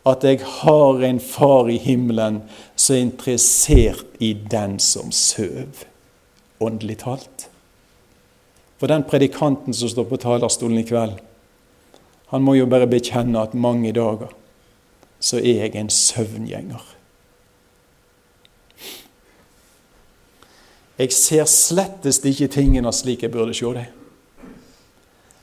[0.09, 2.41] at jeg har en far i himmelen
[2.75, 5.85] som er interessert i den som søv,
[6.59, 7.45] åndelig talt.
[8.79, 11.15] For den predikanten som står på talerstolen i kveld,
[12.33, 14.33] han må jo bare bekjenne at mange dager
[15.19, 16.83] så er jeg en søvngjenger.
[20.99, 23.98] Jeg ser slettest ikke tingene slik jeg burde se dem.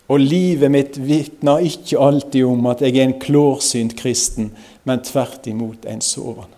[0.06, 4.52] Og livet mitt vitner ikke alltid om at jeg er en klårsynt kristen,
[4.86, 6.54] men tvert imot en sovende.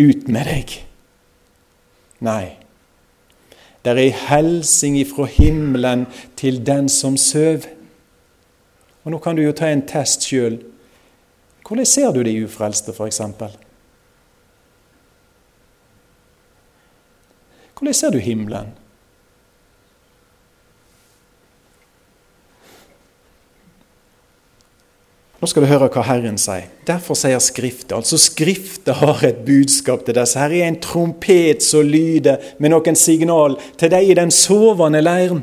[0.00, 0.76] Ut med deg!
[2.24, 2.56] Nei.
[3.80, 6.04] Det er ei helsing ifra himmelen
[6.36, 7.64] til den som søv.
[9.04, 10.60] Og Nå kan du jo ta en test sjøl.
[11.66, 13.20] Hvordan ser du de ufrelste, f.eks.?
[17.78, 18.74] Hvordan ser du himmelen?
[25.40, 26.66] Nå skal du høre hva Herren sier.
[26.84, 27.94] Derfor sier Skriftet.
[27.96, 30.36] Altså Skriftet har et budskap til disse.
[30.36, 35.40] Her er en trompet som lyder med noen signal til deg i den sovende leiren.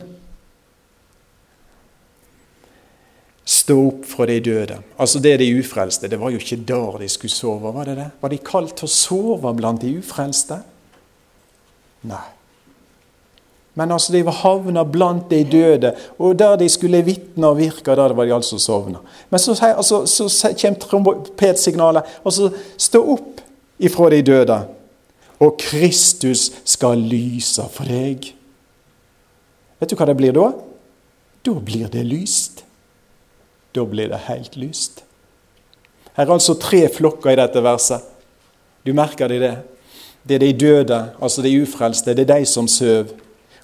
[3.47, 4.77] Stå opp fra de døde.
[4.99, 6.09] Altså det er de ufrelste.
[6.11, 8.09] Det var jo ikke der de skulle sove, var det det?
[8.21, 10.59] Var de kalt til å sove blant de ufrelste?
[12.11, 12.36] Nei.
[13.77, 17.93] Men altså, de var havna blant de døde, og der de skulle vitne og virke,
[17.95, 19.03] der var de altså sovna.
[19.29, 23.43] Men så, altså, så kommer trompetsignalet, og så stå opp
[23.79, 24.57] ifra de døde,
[25.39, 28.31] og Kristus skal lyse for deg.
[29.77, 30.47] Vet du hva det blir da?
[31.45, 32.63] Da blir det lyst.
[33.77, 35.03] Da blir det helt lyst.
[36.17, 38.01] Her er altså tre flokker i dette verset.
[38.81, 39.53] Du merker de det?
[40.25, 42.17] Det er de døde, altså de ufrelste.
[42.17, 43.13] Det er de som søv.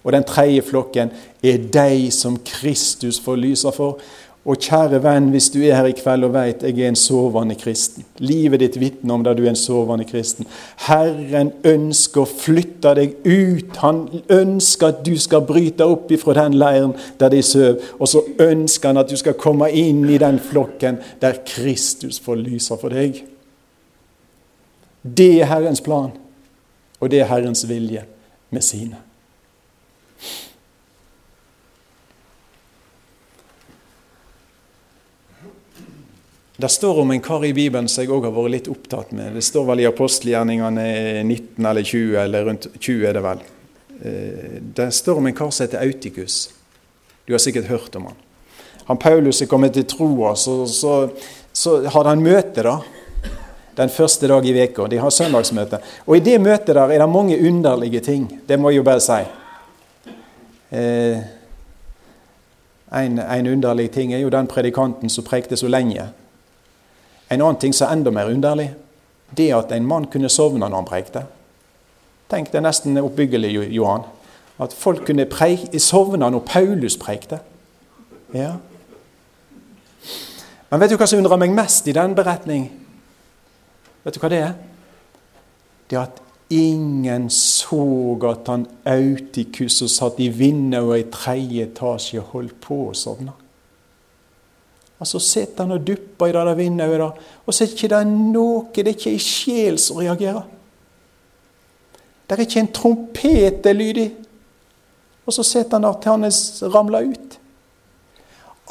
[0.04, 1.12] Og den tredje flokken
[1.44, 4.00] er de som Kristus får lysa for.
[4.44, 7.56] Og kjære venn, hvis du er her i kveld og vet jeg er en sovende
[7.56, 10.50] kristen, livet ditt vitner om det du er en sovende kristen.
[10.84, 13.78] Herren ønsker å flytte deg ut.
[13.80, 17.80] Han ønsker at du skal bryte opp ifra den leiren der de sover.
[18.04, 22.44] Og så ønsker han at du skal komme inn i den flokken der Kristus får
[22.44, 23.24] lyse for deg.
[25.04, 26.12] Det er Herrens plan,
[27.00, 28.04] og det er Herrens vilje
[28.52, 29.00] med sine.
[36.58, 39.34] Det står om en kar i Bibelen som jeg òg har vært litt opptatt med.
[39.34, 40.84] Det står vel i apostelgjerningene
[41.26, 43.42] 19 eller 20, eller rundt 20 er det vel.
[44.04, 46.54] Eh, det står om en kar som heter Autikus.
[47.26, 48.22] Du har sikkert hørt om han.
[48.86, 51.10] Han Paulus er kommet til troa, så, så,
[51.50, 52.78] så hadde han møte da,
[53.74, 54.86] den første dag i veka.
[54.92, 55.82] De har søndagsmøte.
[56.06, 58.28] Og i det møtet der er det mange underlige ting.
[58.46, 59.24] Det må jeg jo bare si.
[60.70, 61.24] Eh,
[62.94, 66.12] en, en underlig ting er jo den predikanten som prekte så lenge.
[67.34, 68.69] En annen ting som er enda mer underlig,
[69.34, 71.24] det er at en mann kunne sovne når han prekte.
[72.30, 74.06] Tenk, det er nesten oppbyggelig, Johan.
[74.62, 75.26] At folk kunne
[75.82, 77.39] sovne når Paulus prekte.
[78.34, 78.54] Ja.
[80.69, 82.69] Men vet du hva som undrer meg mest i den beretning?
[84.04, 84.54] Vet du hva det er?
[85.89, 86.22] Det er at
[86.54, 87.84] ingen så
[88.30, 93.34] at han Autikus som satt i vinduet i tredje etasje, holdt på å sovne.
[95.04, 97.89] Og så sitter han og dupper i det der vinduet, og så er det ikke
[97.92, 100.46] det noe, det er ikke ei sjel som reagerer.
[102.24, 104.06] Det er ikke en trompetelyd i.
[105.28, 107.36] Og så sitter han der til han ramler ut.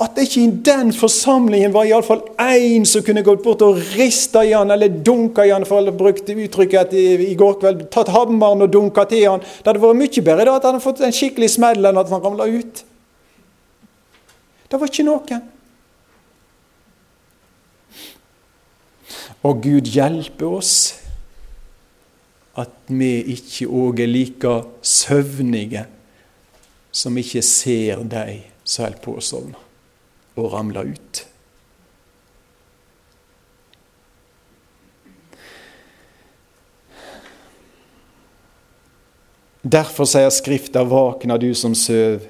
[0.01, 4.41] At det ikke i den forsamlingen var iallfall én som kunne gått bort og rista
[4.41, 8.65] i han, eller dunka i han, for å bruke uttrykket i går kveld, tatt hammeren
[8.65, 9.45] og dunka til han.
[9.45, 12.17] Det hadde vært mye bedre da at han hadde fått en skikkelig smell enn at
[12.17, 12.87] han ramla ut.
[14.73, 15.51] Det var ikke noen.
[19.43, 20.75] Og Gud hjelpe oss
[22.59, 25.87] at vi ikke òg er like søvnige
[26.93, 29.69] som ikke ser de som holder på å sovne
[30.37, 31.23] og ramle ut.
[39.63, 42.25] Derfor sier Skrifta, våkna du som søv.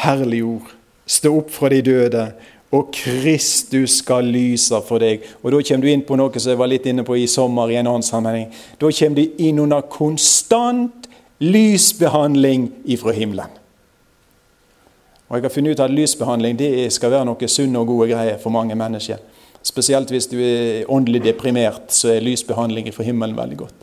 [0.00, 0.70] Herlig ord,
[1.06, 2.24] stå opp fra de døde
[2.74, 5.22] og Kristus skal lyse for deg.
[5.42, 7.70] Og Da kommer du inn på noe som jeg var litt inne på i sommer
[7.70, 8.48] i en annen sammenheng.
[8.80, 11.08] Da kommer du inn under konstant
[11.38, 13.60] lysbehandling ifra himmelen.
[15.28, 18.38] Og Jeg har funnet ut at lysbehandling det skal være noe sunne og gode greier
[18.38, 19.18] for mange mennesker.
[19.62, 23.74] Spesielt hvis du er åndelig deprimert, så er lysbehandling fra himmelen veldig godt.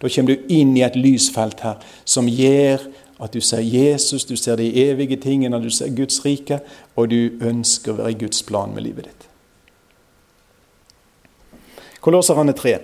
[0.00, 2.86] Da kommer du inn i et lysfelt her som gjør
[3.20, 6.60] at du ser Jesus, du ser de evige tingene, du ser Guds rike,
[6.96, 9.26] og du ønsker å være i Guds plan med livet ditt.
[12.00, 12.78] Kolosserne 3.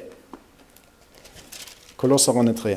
[1.96, 2.76] Kolosserne 3.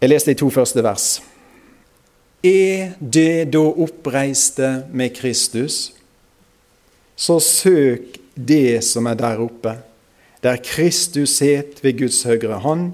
[0.00, 1.06] Jeg leste de to første vers.
[2.44, 5.94] Er det da oppreiste med Kristus,
[7.16, 9.72] så søk det som er der oppe
[10.42, 12.92] der Kristus set ved Guds høyre hånd,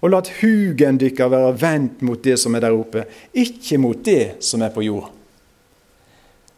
[0.00, 3.04] og lat hugen dykkar være vendt mot det som er der oppe,
[3.36, 5.10] ikke mot det som er på jord.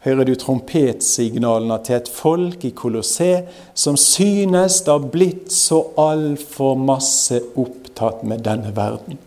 [0.03, 6.75] Hører du trompetsignalene til et folk i Kolosseum som synes det har blitt så altfor
[6.75, 9.21] masse opptatt med denne verden?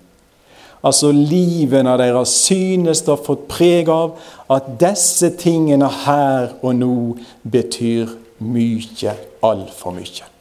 [0.84, 4.20] Altså livene deres synes det har fått preg av
[4.52, 6.94] at disse tingene her og nå
[7.42, 8.12] betyr
[8.44, 10.35] mye, altfor mye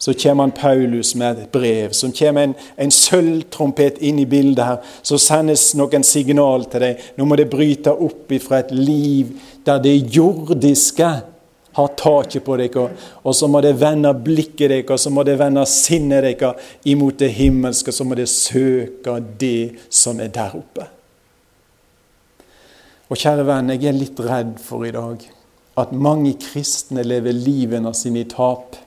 [0.00, 1.92] så kommer han Paulus med et brev.
[1.92, 4.78] Så kommer en, en sølvtrompet inn i bildet her.
[5.04, 7.02] Så sendes noen signal til deg.
[7.20, 9.34] Nå må det bryte opp ifra et liv
[9.66, 11.10] der det jordiske
[11.76, 12.86] har taket på dere.
[13.28, 17.34] Og så må det vende blikket deres, så må det vende sinnet deres imot det
[17.36, 17.92] himmelske.
[17.92, 20.88] Så må det søke det som er der oppe.
[23.10, 25.28] Og kjære venn, jeg er litt redd for i dag
[25.80, 28.80] at mange kristne lever livene sine i tap.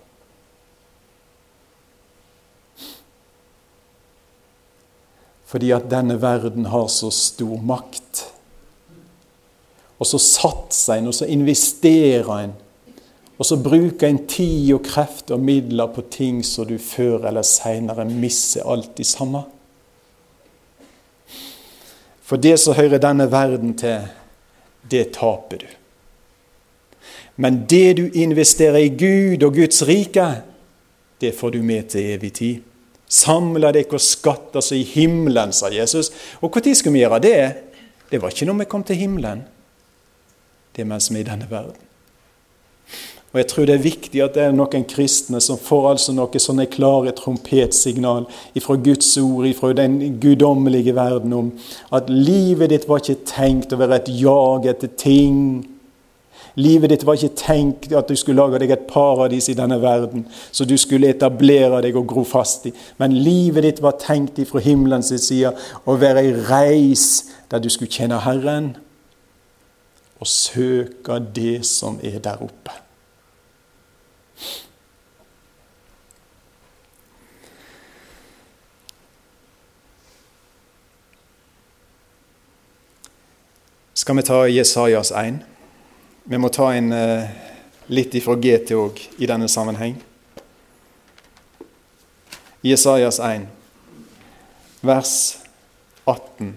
[5.53, 8.23] Fordi at denne verden har så stor makt.
[10.01, 12.55] Og så satser en, og så investerer en.
[13.37, 17.45] Og så bruker en tid og kreft og midler på ting som du før eller
[17.45, 19.43] seinere mister alt i samme.
[22.25, 24.09] For det som hører denne verden til,
[24.89, 25.69] det taper du.
[27.37, 30.31] Men det du investerer i Gud og Guds rike,
[31.21, 32.72] det får du med til evig tid.
[33.13, 36.11] Samla dere skatter som i himmelen, sa Jesus.
[36.41, 37.39] Og når skulle vi gjøre det?
[38.09, 39.43] Det var ikke når vi kom til himmelen.
[40.73, 41.77] Det er mens vi er i denne verden.
[43.33, 46.41] Og Jeg tror det er viktig at det er noen kristne som får altså noe
[46.41, 48.27] sånne klare trompetsignal
[48.61, 51.49] fra Guds ord, fra den guddommelige verden om
[51.97, 55.39] at livet ditt var ikke tenkt å være et jag etter ting.
[56.55, 60.27] Livet ditt var ikke tenkt at du skulle lage deg et paradis i denne verden,
[60.53, 62.73] så du skulle etablere deg og gro fast i.
[63.01, 67.07] Men livet ditt var tenkt ifra himmelens side å være ei reis
[67.49, 68.75] der du skulle kjenne Herren
[70.21, 72.77] og søke det som er der oppe.
[84.03, 85.52] Skal vi ta Jesajas 1?
[86.23, 87.23] Vi må ta en uh,
[87.91, 89.97] litt ifra GT òg i denne sammenheng.
[92.63, 93.43] Jesajas 1,
[94.87, 95.15] vers
[96.07, 96.53] 18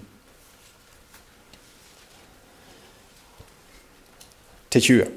[4.71, 5.11] til 20.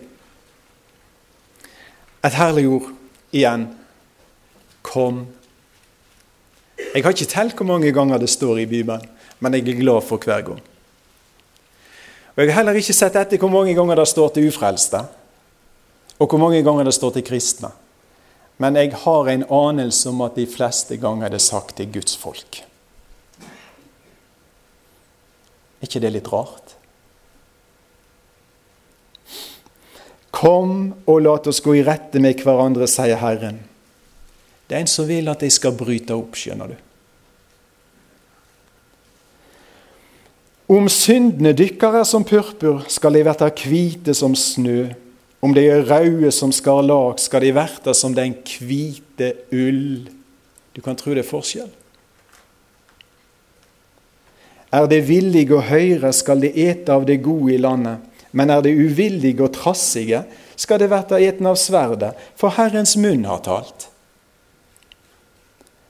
[2.25, 2.89] Et herlig ord
[3.29, 3.67] igjen.
[4.81, 5.27] Kom.
[6.95, 9.05] Jeg har ikke telt hvor mange ganger det står i Bibelen,
[9.39, 10.68] men jeg er glad for hver gang.
[12.39, 15.01] Og Jeg har heller ikke sett etter hvor mange ganger det står til ufrelste,
[16.23, 17.73] og hvor mange ganger det står til kristne.
[18.63, 22.15] Men jeg har en anelse om at de fleste ganger er det sagt til Guds
[22.15, 22.61] folk.
[25.83, 26.77] Er ikke det litt rart?
[30.31, 33.59] Kom og lat oss gå i rette med hverandre, sier Herren.
[34.67, 36.79] Det er en som vil at jeg skal bryte opp, skjønner du.
[40.69, 44.91] Om syndene dykkar er som purpur, skal de verta kvite som snø.
[45.41, 50.05] Om de er røde som skarlag, skal de verta som den kvite ull.
[50.75, 51.71] Du kan tro det er forskjell.
[54.69, 58.05] Er det villige og høyre, skal de ete av det gode i landet.
[58.29, 60.21] Men er det uvillige og trassige,
[60.53, 63.88] skal det verta eten av sverdet, for Herrens munn har talt.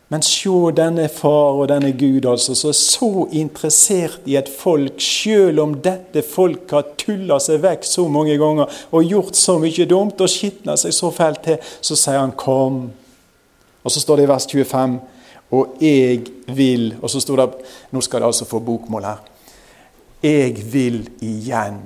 [0.10, 4.98] Men se denne far og denne Gud altså, så er så interessert i et folk,
[4.98, 9.86] sjøl om dette folk har tulla seg vekk så mange ganger og gjort så mye
[9.90, 12.90] dumt og skitna seg så fælt til, så sier han 'kom'.
[13.84, 15.00] Og så står det i vers 25
[15.52, 17.50] og jeg vil Og så står det
[17.92, 19.18] Nå skal det altså få bokmål her.
[20.24, 21.80] Jeg vil igjen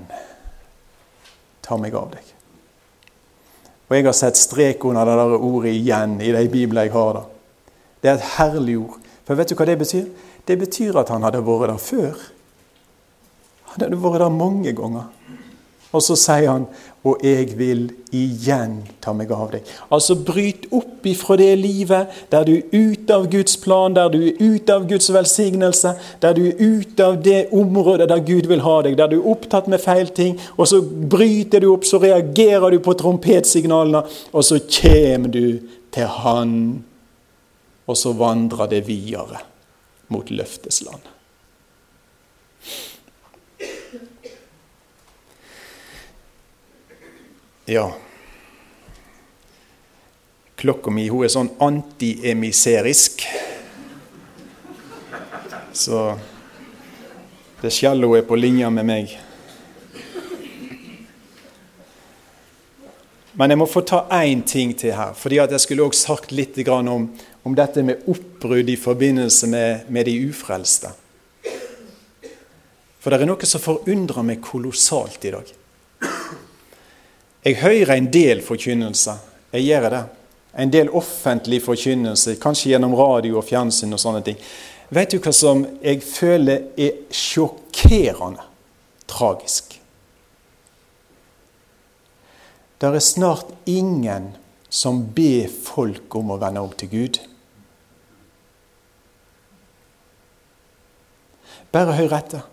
[1.62, 2.24] ta meg av deg.
[3.90, 7.14] Og jeg har sett strek under det der ordet igjen i de biblene jeg har.
[7.14, 7.33] da.
[8.04, 9.00] Det er et herlig ord.
[9.24, 10.08] For vet du hva det betyr?
[10.44, 12.24] Det betyr at han hadde vært der før.
[13.74, 15.08] Han hadde vært der mange ganger.
[15.94, 16.66] Og så sier han
[17.04, 17.82] og jeg vil
[18.16, 19.68] igjen ta meg av deg.
[19.92, 24.22] Altså bryt opp ifra det livet der du er ute av Guds plan, der du
[24.22, 25.92] er ute av Guds velsignelse,
[26.24, 29.28] der du er ute av det området der Gud vil ha deg, der du er
[29.36, 34.48] opptatt med feil ting, og så bryter du opp, så reagerer du på trompetsignalene, og
[34.48, 35.60] så kommer du
[35.94, 36.56] til Han,
[37.86, 39.44] og så vandrer det videre
[40.14, 41.12] mot løftesland.
[47.66, 47.94] Ja
[50.64, 53.26] Klokka mi hun er sånn antiemiserisk.
[55.76, 56.04] Så
[57.60, 59.12] det skjellet er på linje med meg.
[63.34, 65.14] Men jeg må få ta én ting til her.
[65.14, 67.10] fordi Jeg skulle også sagt litt om,
[67.44, 70.94] om dette med oppbrudd i forbindelse med, med de ufrelste.
[73.04, 75.50] For det er noe som forundrer meg kolossalt i dag.
[77.44, 79.18] Jeg hører en del forkynnelse.
[79.52, 80.04] Jeg gjør det.
[80.64, 84.38] En del offentlig forkynnelse, kanskje gjennom radio og fjernsyn og sånne ting.
[84.94, 88.46] Vet du hva som jeg føler er sjokkerende
[89.10, 89.76] tragisk?
[92.80, 94.32] Det er snart ingen
[94.70, 97.20] som ber folk om å vende om til Gud.
[101.74, 102.44] Bare hør etter.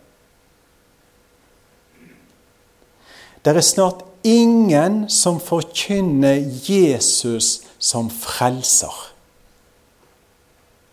[3.44, 8.96] Det er snart ingen som forkynner Jesus som frelser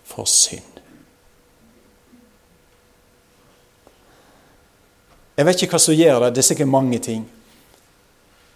[0.07, 0.63] for synd.
[5.37, 7.25] Jeg vet ikke hva som gjør det, det er sikkert mange ting.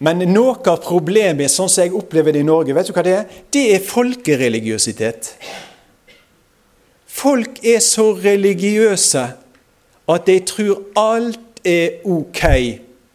[0.02, 3.14] Men noe av problemet, sånn som jeg opplever det i Norge, vet du hva det
[3.20, 3.36] er?
[3.54, 5.36] Det er folkereligiøsitet.
[7.06, 9.28] Folk er så religiøse
[10.10, 12.44] at jeg tror alt er ok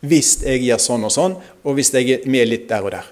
[0.07, 3.07] hvis jeg gjør sånn og sånn, og hvis jeg er med litt der og der.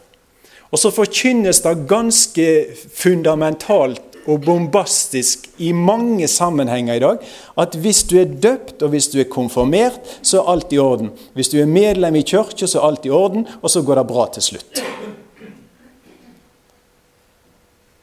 [0.70, 2.46] Og så forkynnes det ganske
[2.94, 7.26] fundamentalt og bombastisk i mange sammenhenger i dag
[7.60, 11.12] at hvis du er døpt og hvis du er konfirmert, så er alt i orden.
[11.34, 14.06] Hvis du er medlem i kirka, så er alt i orden, og så går det
[14.08, 14.82] bra til slutt.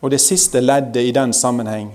[0.01, 1.91] Og det siste leddet i den sammenheng,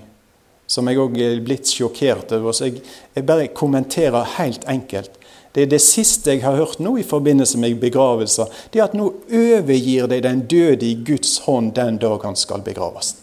[0.67, 2.83] som jeg òg er blitt sjokkert over, så jeg,
[3.15, 5.13] jeg bare kommenterer helt enkelt.
[5.57, 8.51] Det er det siste jeg har hørt nå i forbindelse med begravelser.
[8.73, 12.61] Det er at nå overgir de den døde i Guds hånd den dag han skal
[12.67, 13.15] begraves.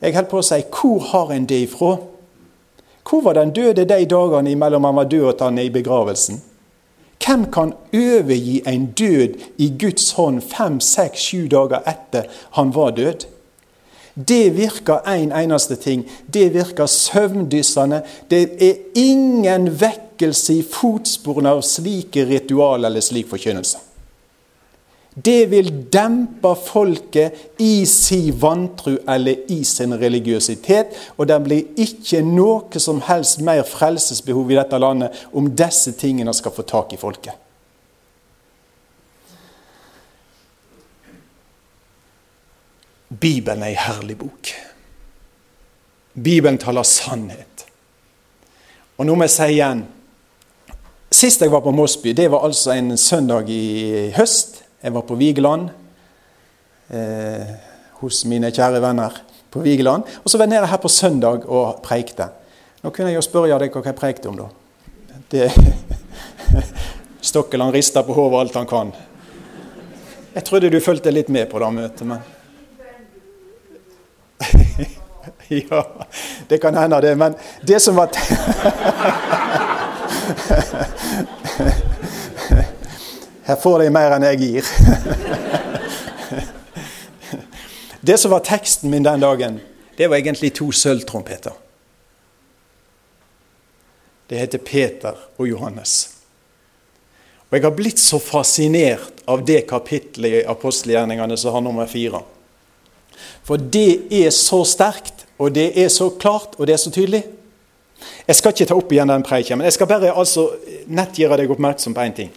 [0.00, 1.90] Jeg holder på å si hvor har en det ifra?
[3.04, 6.40] Hvor var den døde de dagene imellom han var død og han er i begravelsen?
[7.22, 12.26] Hvem kan overgi en død i Guds hånd fem, seks, sju dager etter
[12.56, 13.28] han var død?
[14.14, 16.04] Det virker én en eneste ting.
[16.26, 18.02] Det virker søvndyssende.
[18.30, 23.78] Det er ingen vekkelse i fotsporene av slike ritual eller slik forkynnelse.
[25.14, 30.96] Det vil dempe folket i sin vantro eller i sin religiøsitet.
[31.16, 36.32] Og det blir ikke noe som helst mer frelsesbehov i dette landet om disse tingene
[36.36, 37.36] skal få tak i folket.
[43.22, 44.50] Bibelen er ei herlig bok.
[46.12, 47.66] Bibelen taler sannhet.
[48.98, 49.84] Og nå må jeg si igjen
[51.12, 54.62] Sist jeg var på Mosby, det var altså en søndag i høst.
[54.80, 55.66] Jeg var på Vigeland
[56.88, 57.50] eh,
[58.00, 59.18] hos mine kjære venner
[59.52, 60.08] på Vigeland.
[60.24, 62.30] Og så var jeg nede her på søndag og preikte.
[62.80, 64.48] Nå kunne jeg jo spørre dere hva jeg preikte om, da.
[65.30, 65.50] Det,
[67.28, 68.96] Stokkeland rister på hodet alt han kan.
[70.32, 72.24] Jeg trodde du fulgte litt med på det møtet, men
[75.70, 76.06] Ja,
[76.48, 77.16] det kan hende, det.
[77.16, 78.08] Men det som var
[83.42, 84.64] Her får de mer enn jeg gir.
[88.02, 89.60] Det som var teksten min den dagen,
[89.94, 91.52] det var egentlig to sølvtrompeter.
[94.26, 96.08] Det heter Peter og Johannes.
[97.50, 102.22] Og Jeg har blitt så fascinert av det kapitlet i apostelgjerningene som har nummer fire.
[103.44, 107.24] For det er så sterkt, og det er så klart, og det er så tydelig.
[108.26, 110.48] Jeg skal ikke ta opp igjen den preiken, men jeg skal bare altså
[110.90, 112.30] nett gjøre deg oppmerksom på én ting.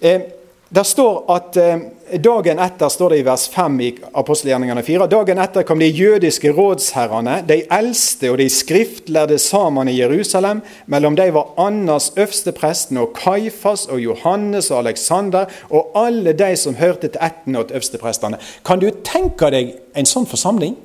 [0.00, 0.20] Eh,
[0.68, 1.78] det står at eh,
[2.20, 5.06] Dagen etter står det i vers 5 i apostelgjerningene 4.
[5.12, 10.62] Dagen etter kom de jødiske rådsherrene, de eldste og de skriftlærde sammen i Jerusalem.
[10.88, 16.80] Mellom dem var Annas øverstepresten og Kaifas og Johannes og Aleksander og alle de som
[16.80, 18.40] hørte til ætten til øversteprestene.
[18.64, 20.78] Kan du tenke deg en sånn forsamling?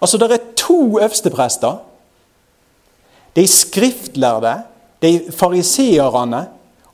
[0.00, 1.76] Altså, det er to øversteprester.
[3.36, 4.62] De skriftlærde,
[5.02, 6.46] de fariseerne,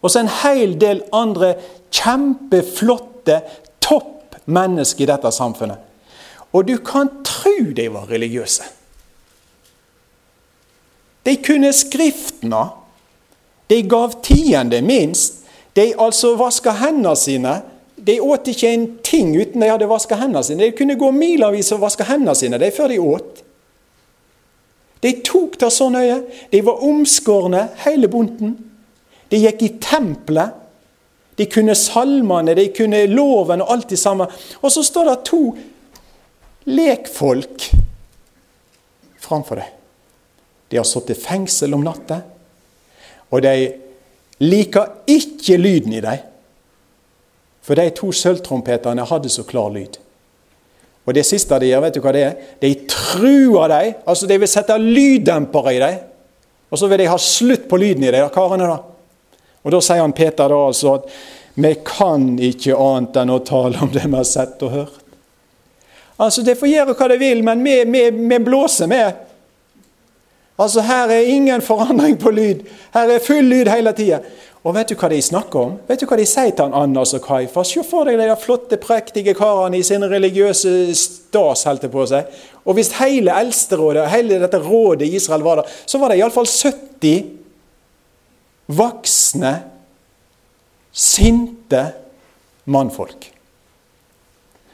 [0.03, 1.55] og så en hel del andre
[1.95, 3.41] kjempeflotte
[3.81, 5.79] topp mennesker i dette samfunnet.
[6.53, 8.63] Og du kan tro de var religiøse.
[11.27, 12.65] De kunne Skriftene.
[13.71, 15.39] De gav tiende minst.
[15.77, 17.55] De altså vaska hendene sine
[18.05, 20.67] de åt ikke en ting uten de hadde vaska hendene sine.
[20.67, 23.43] De kunne gå milevis og vaske hendene sine de før de åt.
[25.03, 26.19] De tok det så nøye.
[26.51, 28.57] De var omskårne, hele bunten.
[29.31, 30.59] De gikk i tempelet.
[31.39, 34.27] De kunne salmene, de kunne loven og alt det samme.
[34.61, 35.45] Og så står det to
[36.69, 37.71] lekfolk
[39.23, 39.71] framfor dem.
[40.69, 42.23] De har sittet i fengsel om natta,
[43.31, 43.55] og de
[44.43, 46.29] liker ikke lyden i dem.
[47.63, 49.99] For de to sølvtrompetene hadde så klar lyd.
[51.07, 52.35] Og det siste de gjør, vet du hva det er?
[52.63, 54.01] De truer dem.
[54.07, 56.01] Altså, de vil sette lyddempere i dem.
[56.73, 58.69] Og så vil de ha slutt på lyden i de karene.
[58.71, 58.79] da.
[59.63, 61.09] Og da sier han Peter da altså at
[61.55, 65.03] vi kan ikke annet enn å tale om det vi har sett og hørt.
[66.17, 69.21] Altså, De får gjøre hva de vil, men vi, vi, vi blåser med.
[70.57, 72.65] Altså, Her er ingen forandring på lyd.
[72.95, 74.23] Her er full lyd hele tida.
[74.63, 75.73] Og vet du hva de snakker om?
[75.89, 77.73] Vet du hva de sier til han Annas og Kaifas?
[77.75, 82.31] Se for deg de flotte, prektige karene i sin religiøse stas, holdt på seg.
[82.63, 86.47] Og hvis hele eldsterådet, hele dette rådet i Israel var der, så var det iallfall
[86.47, 87.25] 70
[88.71, 89.53] voksne,
[90.93, 91.83] sinte
[92.71, 93.33] mannfolk.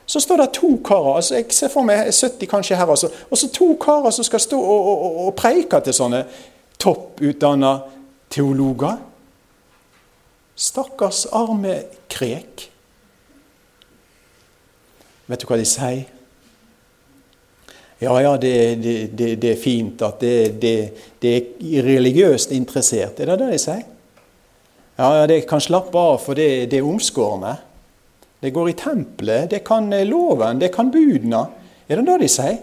[0.08, 3.38] Så står det to karer, altså jeg ser for meg 70 kanskje her, altså, og
[3.38, 6.22] så to karer som skal stå og, og, og preike til sånne
[6.80, 7.74] topputdanna
[8.32, 9.07] teologer.
[10.58, 12.64] Stakkars arme krek.
[15.28, 16.06] Vet du hva de sier?
[17.98, 20.74] Ja, ja, det, det, det, det er fint at det,
[21.22, 23.18] er religiøst interessert.
[23.18, 23.84] Er det det de sier?
[24.98, 27.54] Ja, ja, det kan slappe av, for det, er omskårne.
[28.42, 29.50] Det går i tempelet.
[29.50, 30.58] Det kan loven.
[30.62, 31.44] Det kan budene.
[31.86, 32.58] Er det det de sier?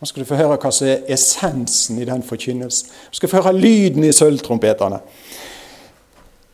[0.00, 2.88] Nå skal du få høre hva som er essensen i den forkynnelsen.
[3.12, 5.00] Du skal få høre lyden i sølvtrompetene.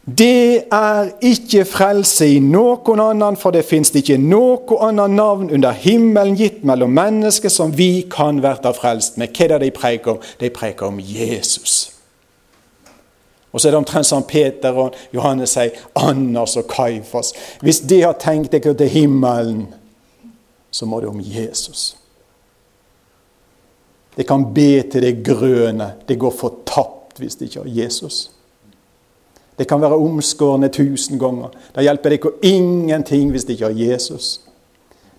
[0.06, 5.74] Det er ikke frelse i noen annen, for det fins ikke noe annet navn under
[5.74, 9.34] himmelen gitt mellom mennesker som vi kan være frelst med.
[9.34, 10.20] Hva er det de preker om?
[10.38, 11.90] De preker om Jesus.
[13.50, 17.32] Og så er det omtrent som Peter og Johannes sier, Anders og Kaifas.
[17.64, 19.66] Hvis de har tenkt dere til himmelen,
[20.70, 21.96] så må det om Jesus.
[24.16, 25.94] De kan be til det grønne.
[26.06, 28.35] Det går fortapt hvis de ikke har Jesus.
[29.56, 31.52] Det kan være omskårne tusen ganger.
[31.74, 34.40] Det hjelper deg ingenting hvis det ikke har Jesus.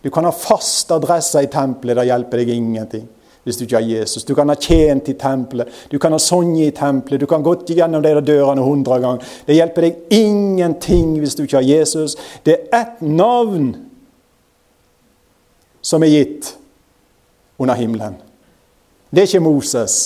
[0.04, 3.08] Du kan ha fast adresse i tempelet, det hjelper deg ingenting
[3.48, 4.26] hvis du ikke har Jesus.
[4.28, 7.70] Du kan ha tjent i tempelet, du kan ha sunget i tempelet, du kan gått
[7.72, 9.24] gjennom de dørene hundre ganger.
[9.48, 12.18] Det hjelper deg ingenting hvis du ikke har Jesus.
[12.44, 13.72] Det er ett navn
[15.80, 16.52] som er gitt
[17.56, 18.20] under himmelen.
[19.10, 19.98] Det er ikke Moses.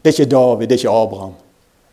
[0.00, 1.34] Det er ikke David, det er ikke Abraham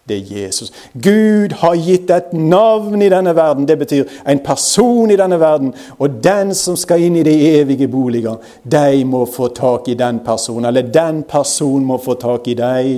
[0.07, 0.71] det er Jesus.
[0.93, 3.67] Gud har gitt et navn i denne verden.
[3.67, 5.73] Det betyr en person i denne verden.
[5.99, 10.21] Og den som skal inn i de evige boliger, de må få tak i den
[10.25, 10.65] personen.
[10.65, 12.93] Eller den personen må få tak i deg.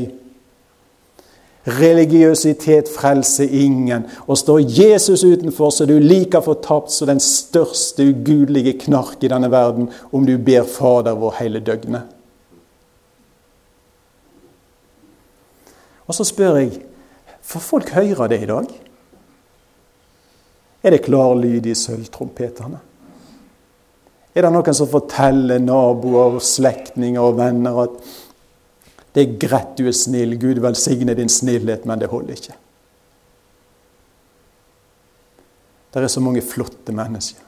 [1.80, 4.05] Religiøsitet frelser ingen.
[4.28, 9.32] Og står Jesus utenfor, så er du like fortapt som den største ugudelige knark i
[9.34, 12.05] denne verden om du ber Fader vår hele døgnet.
[16.07, 16.72] Og så spør jeg
[17.41, 18.69] Får folk hører det i dag?
[20.83, 22.79] Er det klar lyd i sølvtrompetene?
[24.35, 27.99] Er det noen som forteller naboer, slektninger og venner at
[29.15, 32.55] det er greit du er snill, Gud velsigne din snillhet, men det holder ikke?
[35.89, 37.41] Det er så mange flotte mennesker.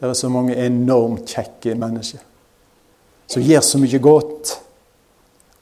[0.00, 2.24] Det er så mange enormt kjekke mennesker
[3.32, 4.56] som gjør så mye godt.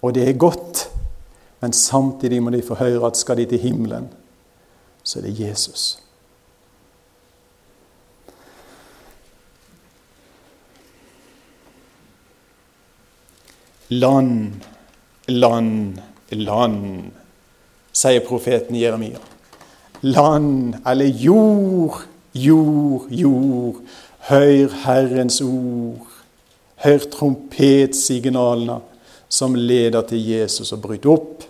[0.01, 0.87] Og det er godt
[1.61, 4.09] men samtidig må de få høre at skal de til himmelen,
[5.03, 5.99] så er det Jesus.
[13.91, 14.63] Land,
[15.29, 15.99] land,
[16.31, 17.11] land,
[17.93, 19.19] sier profeten Jeremia.
[20.01, 22.05] Land, eller jord,
[22.35, 23.83] jord, jord.
[24.29, 26.07] Hør Herrens ord.
[26.85, 28.79] Hør trompetsignalene
[29.31, 31.47] som leder til Jesus og bryter opp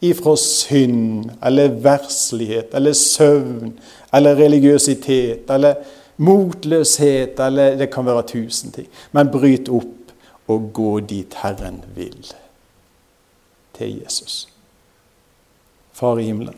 [0.00, 3.72] ifra synd eller verslighet eller søvn
[4.14, 5.82] eller religiøsitet eller
[6.16, 8.88] motløshet eller Det kan være tusen ting.
[9.12, 10.12] Men bryt opp
[10.48, 12.32] og gå dit Herren vil.
[13.74, 14.48] Til Jesus.
[15.92, 16.56] Far i himmelen.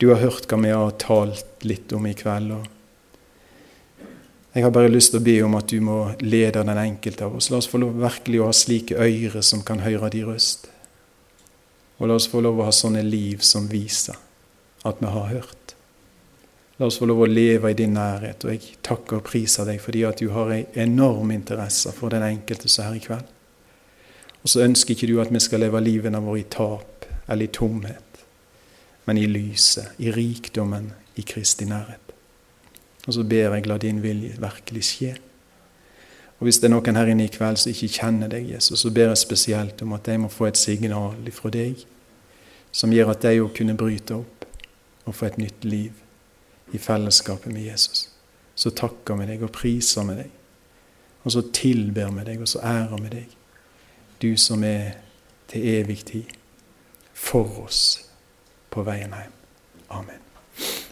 [0.00, 2.52] Du har hørt hva vi har talt litt om i kveld.
[2.52, 2.75] og
[4.56, 7.34] jeg har bare lyst til å be om at du må lede den enkelte av
[7.36, 7.50] oss.
[7.52, 10.70] La oss få lov virkelig å ha slike øyre som kan høre din røst.
[12.00, 14.16] Og la oss få lov å ha sånne liv som viser
[14.88, 15.74] at vi har hørt.
[16.80, 18.48] La oss få lov å leve i din nærhet.
[18.48, 22.24] Og jeg takker og priser deg fordi at du har en enorm interesse for den
[22.24, 23.30] enkelte som er her i kveld.
[24.40, 27.52] Og så ønsker ikke du at vi skal leve livene våre i tap eller i
[27.52, 28.24] tomhet,
[29.04, 32.05] men i lyset, i rikdommen i Kristi nærhet.
[33.06, 35.16] Og så ber jeg la din vilje virkelig skje.
[36.38, 38.90] Og Hvis det er noen her inne i kveld som ikke kjenner deg, Jesus, så
[38.90, 41.86] ber jeg spesielt om at de må få et signal fra deg
[42.76, 44.44] som gjør at de òg kunne bryte opp
[45.06, 45.92] og få et nytt liv
[46.76, 48.10] i fellesskapet med Jesus.
[48.54, 50.30] Så takker vi deg og priser med deg.
[51.24, 53.36] Og så tilber vi deg, og så ærer vi deg.
[54.22, 54.98] Du som er
[55.48, 56.36] til evig tid
[57.14, 57.82] for oss
[58.70, 59.36] på veien hjem.
[59.90, 60.85] Amen.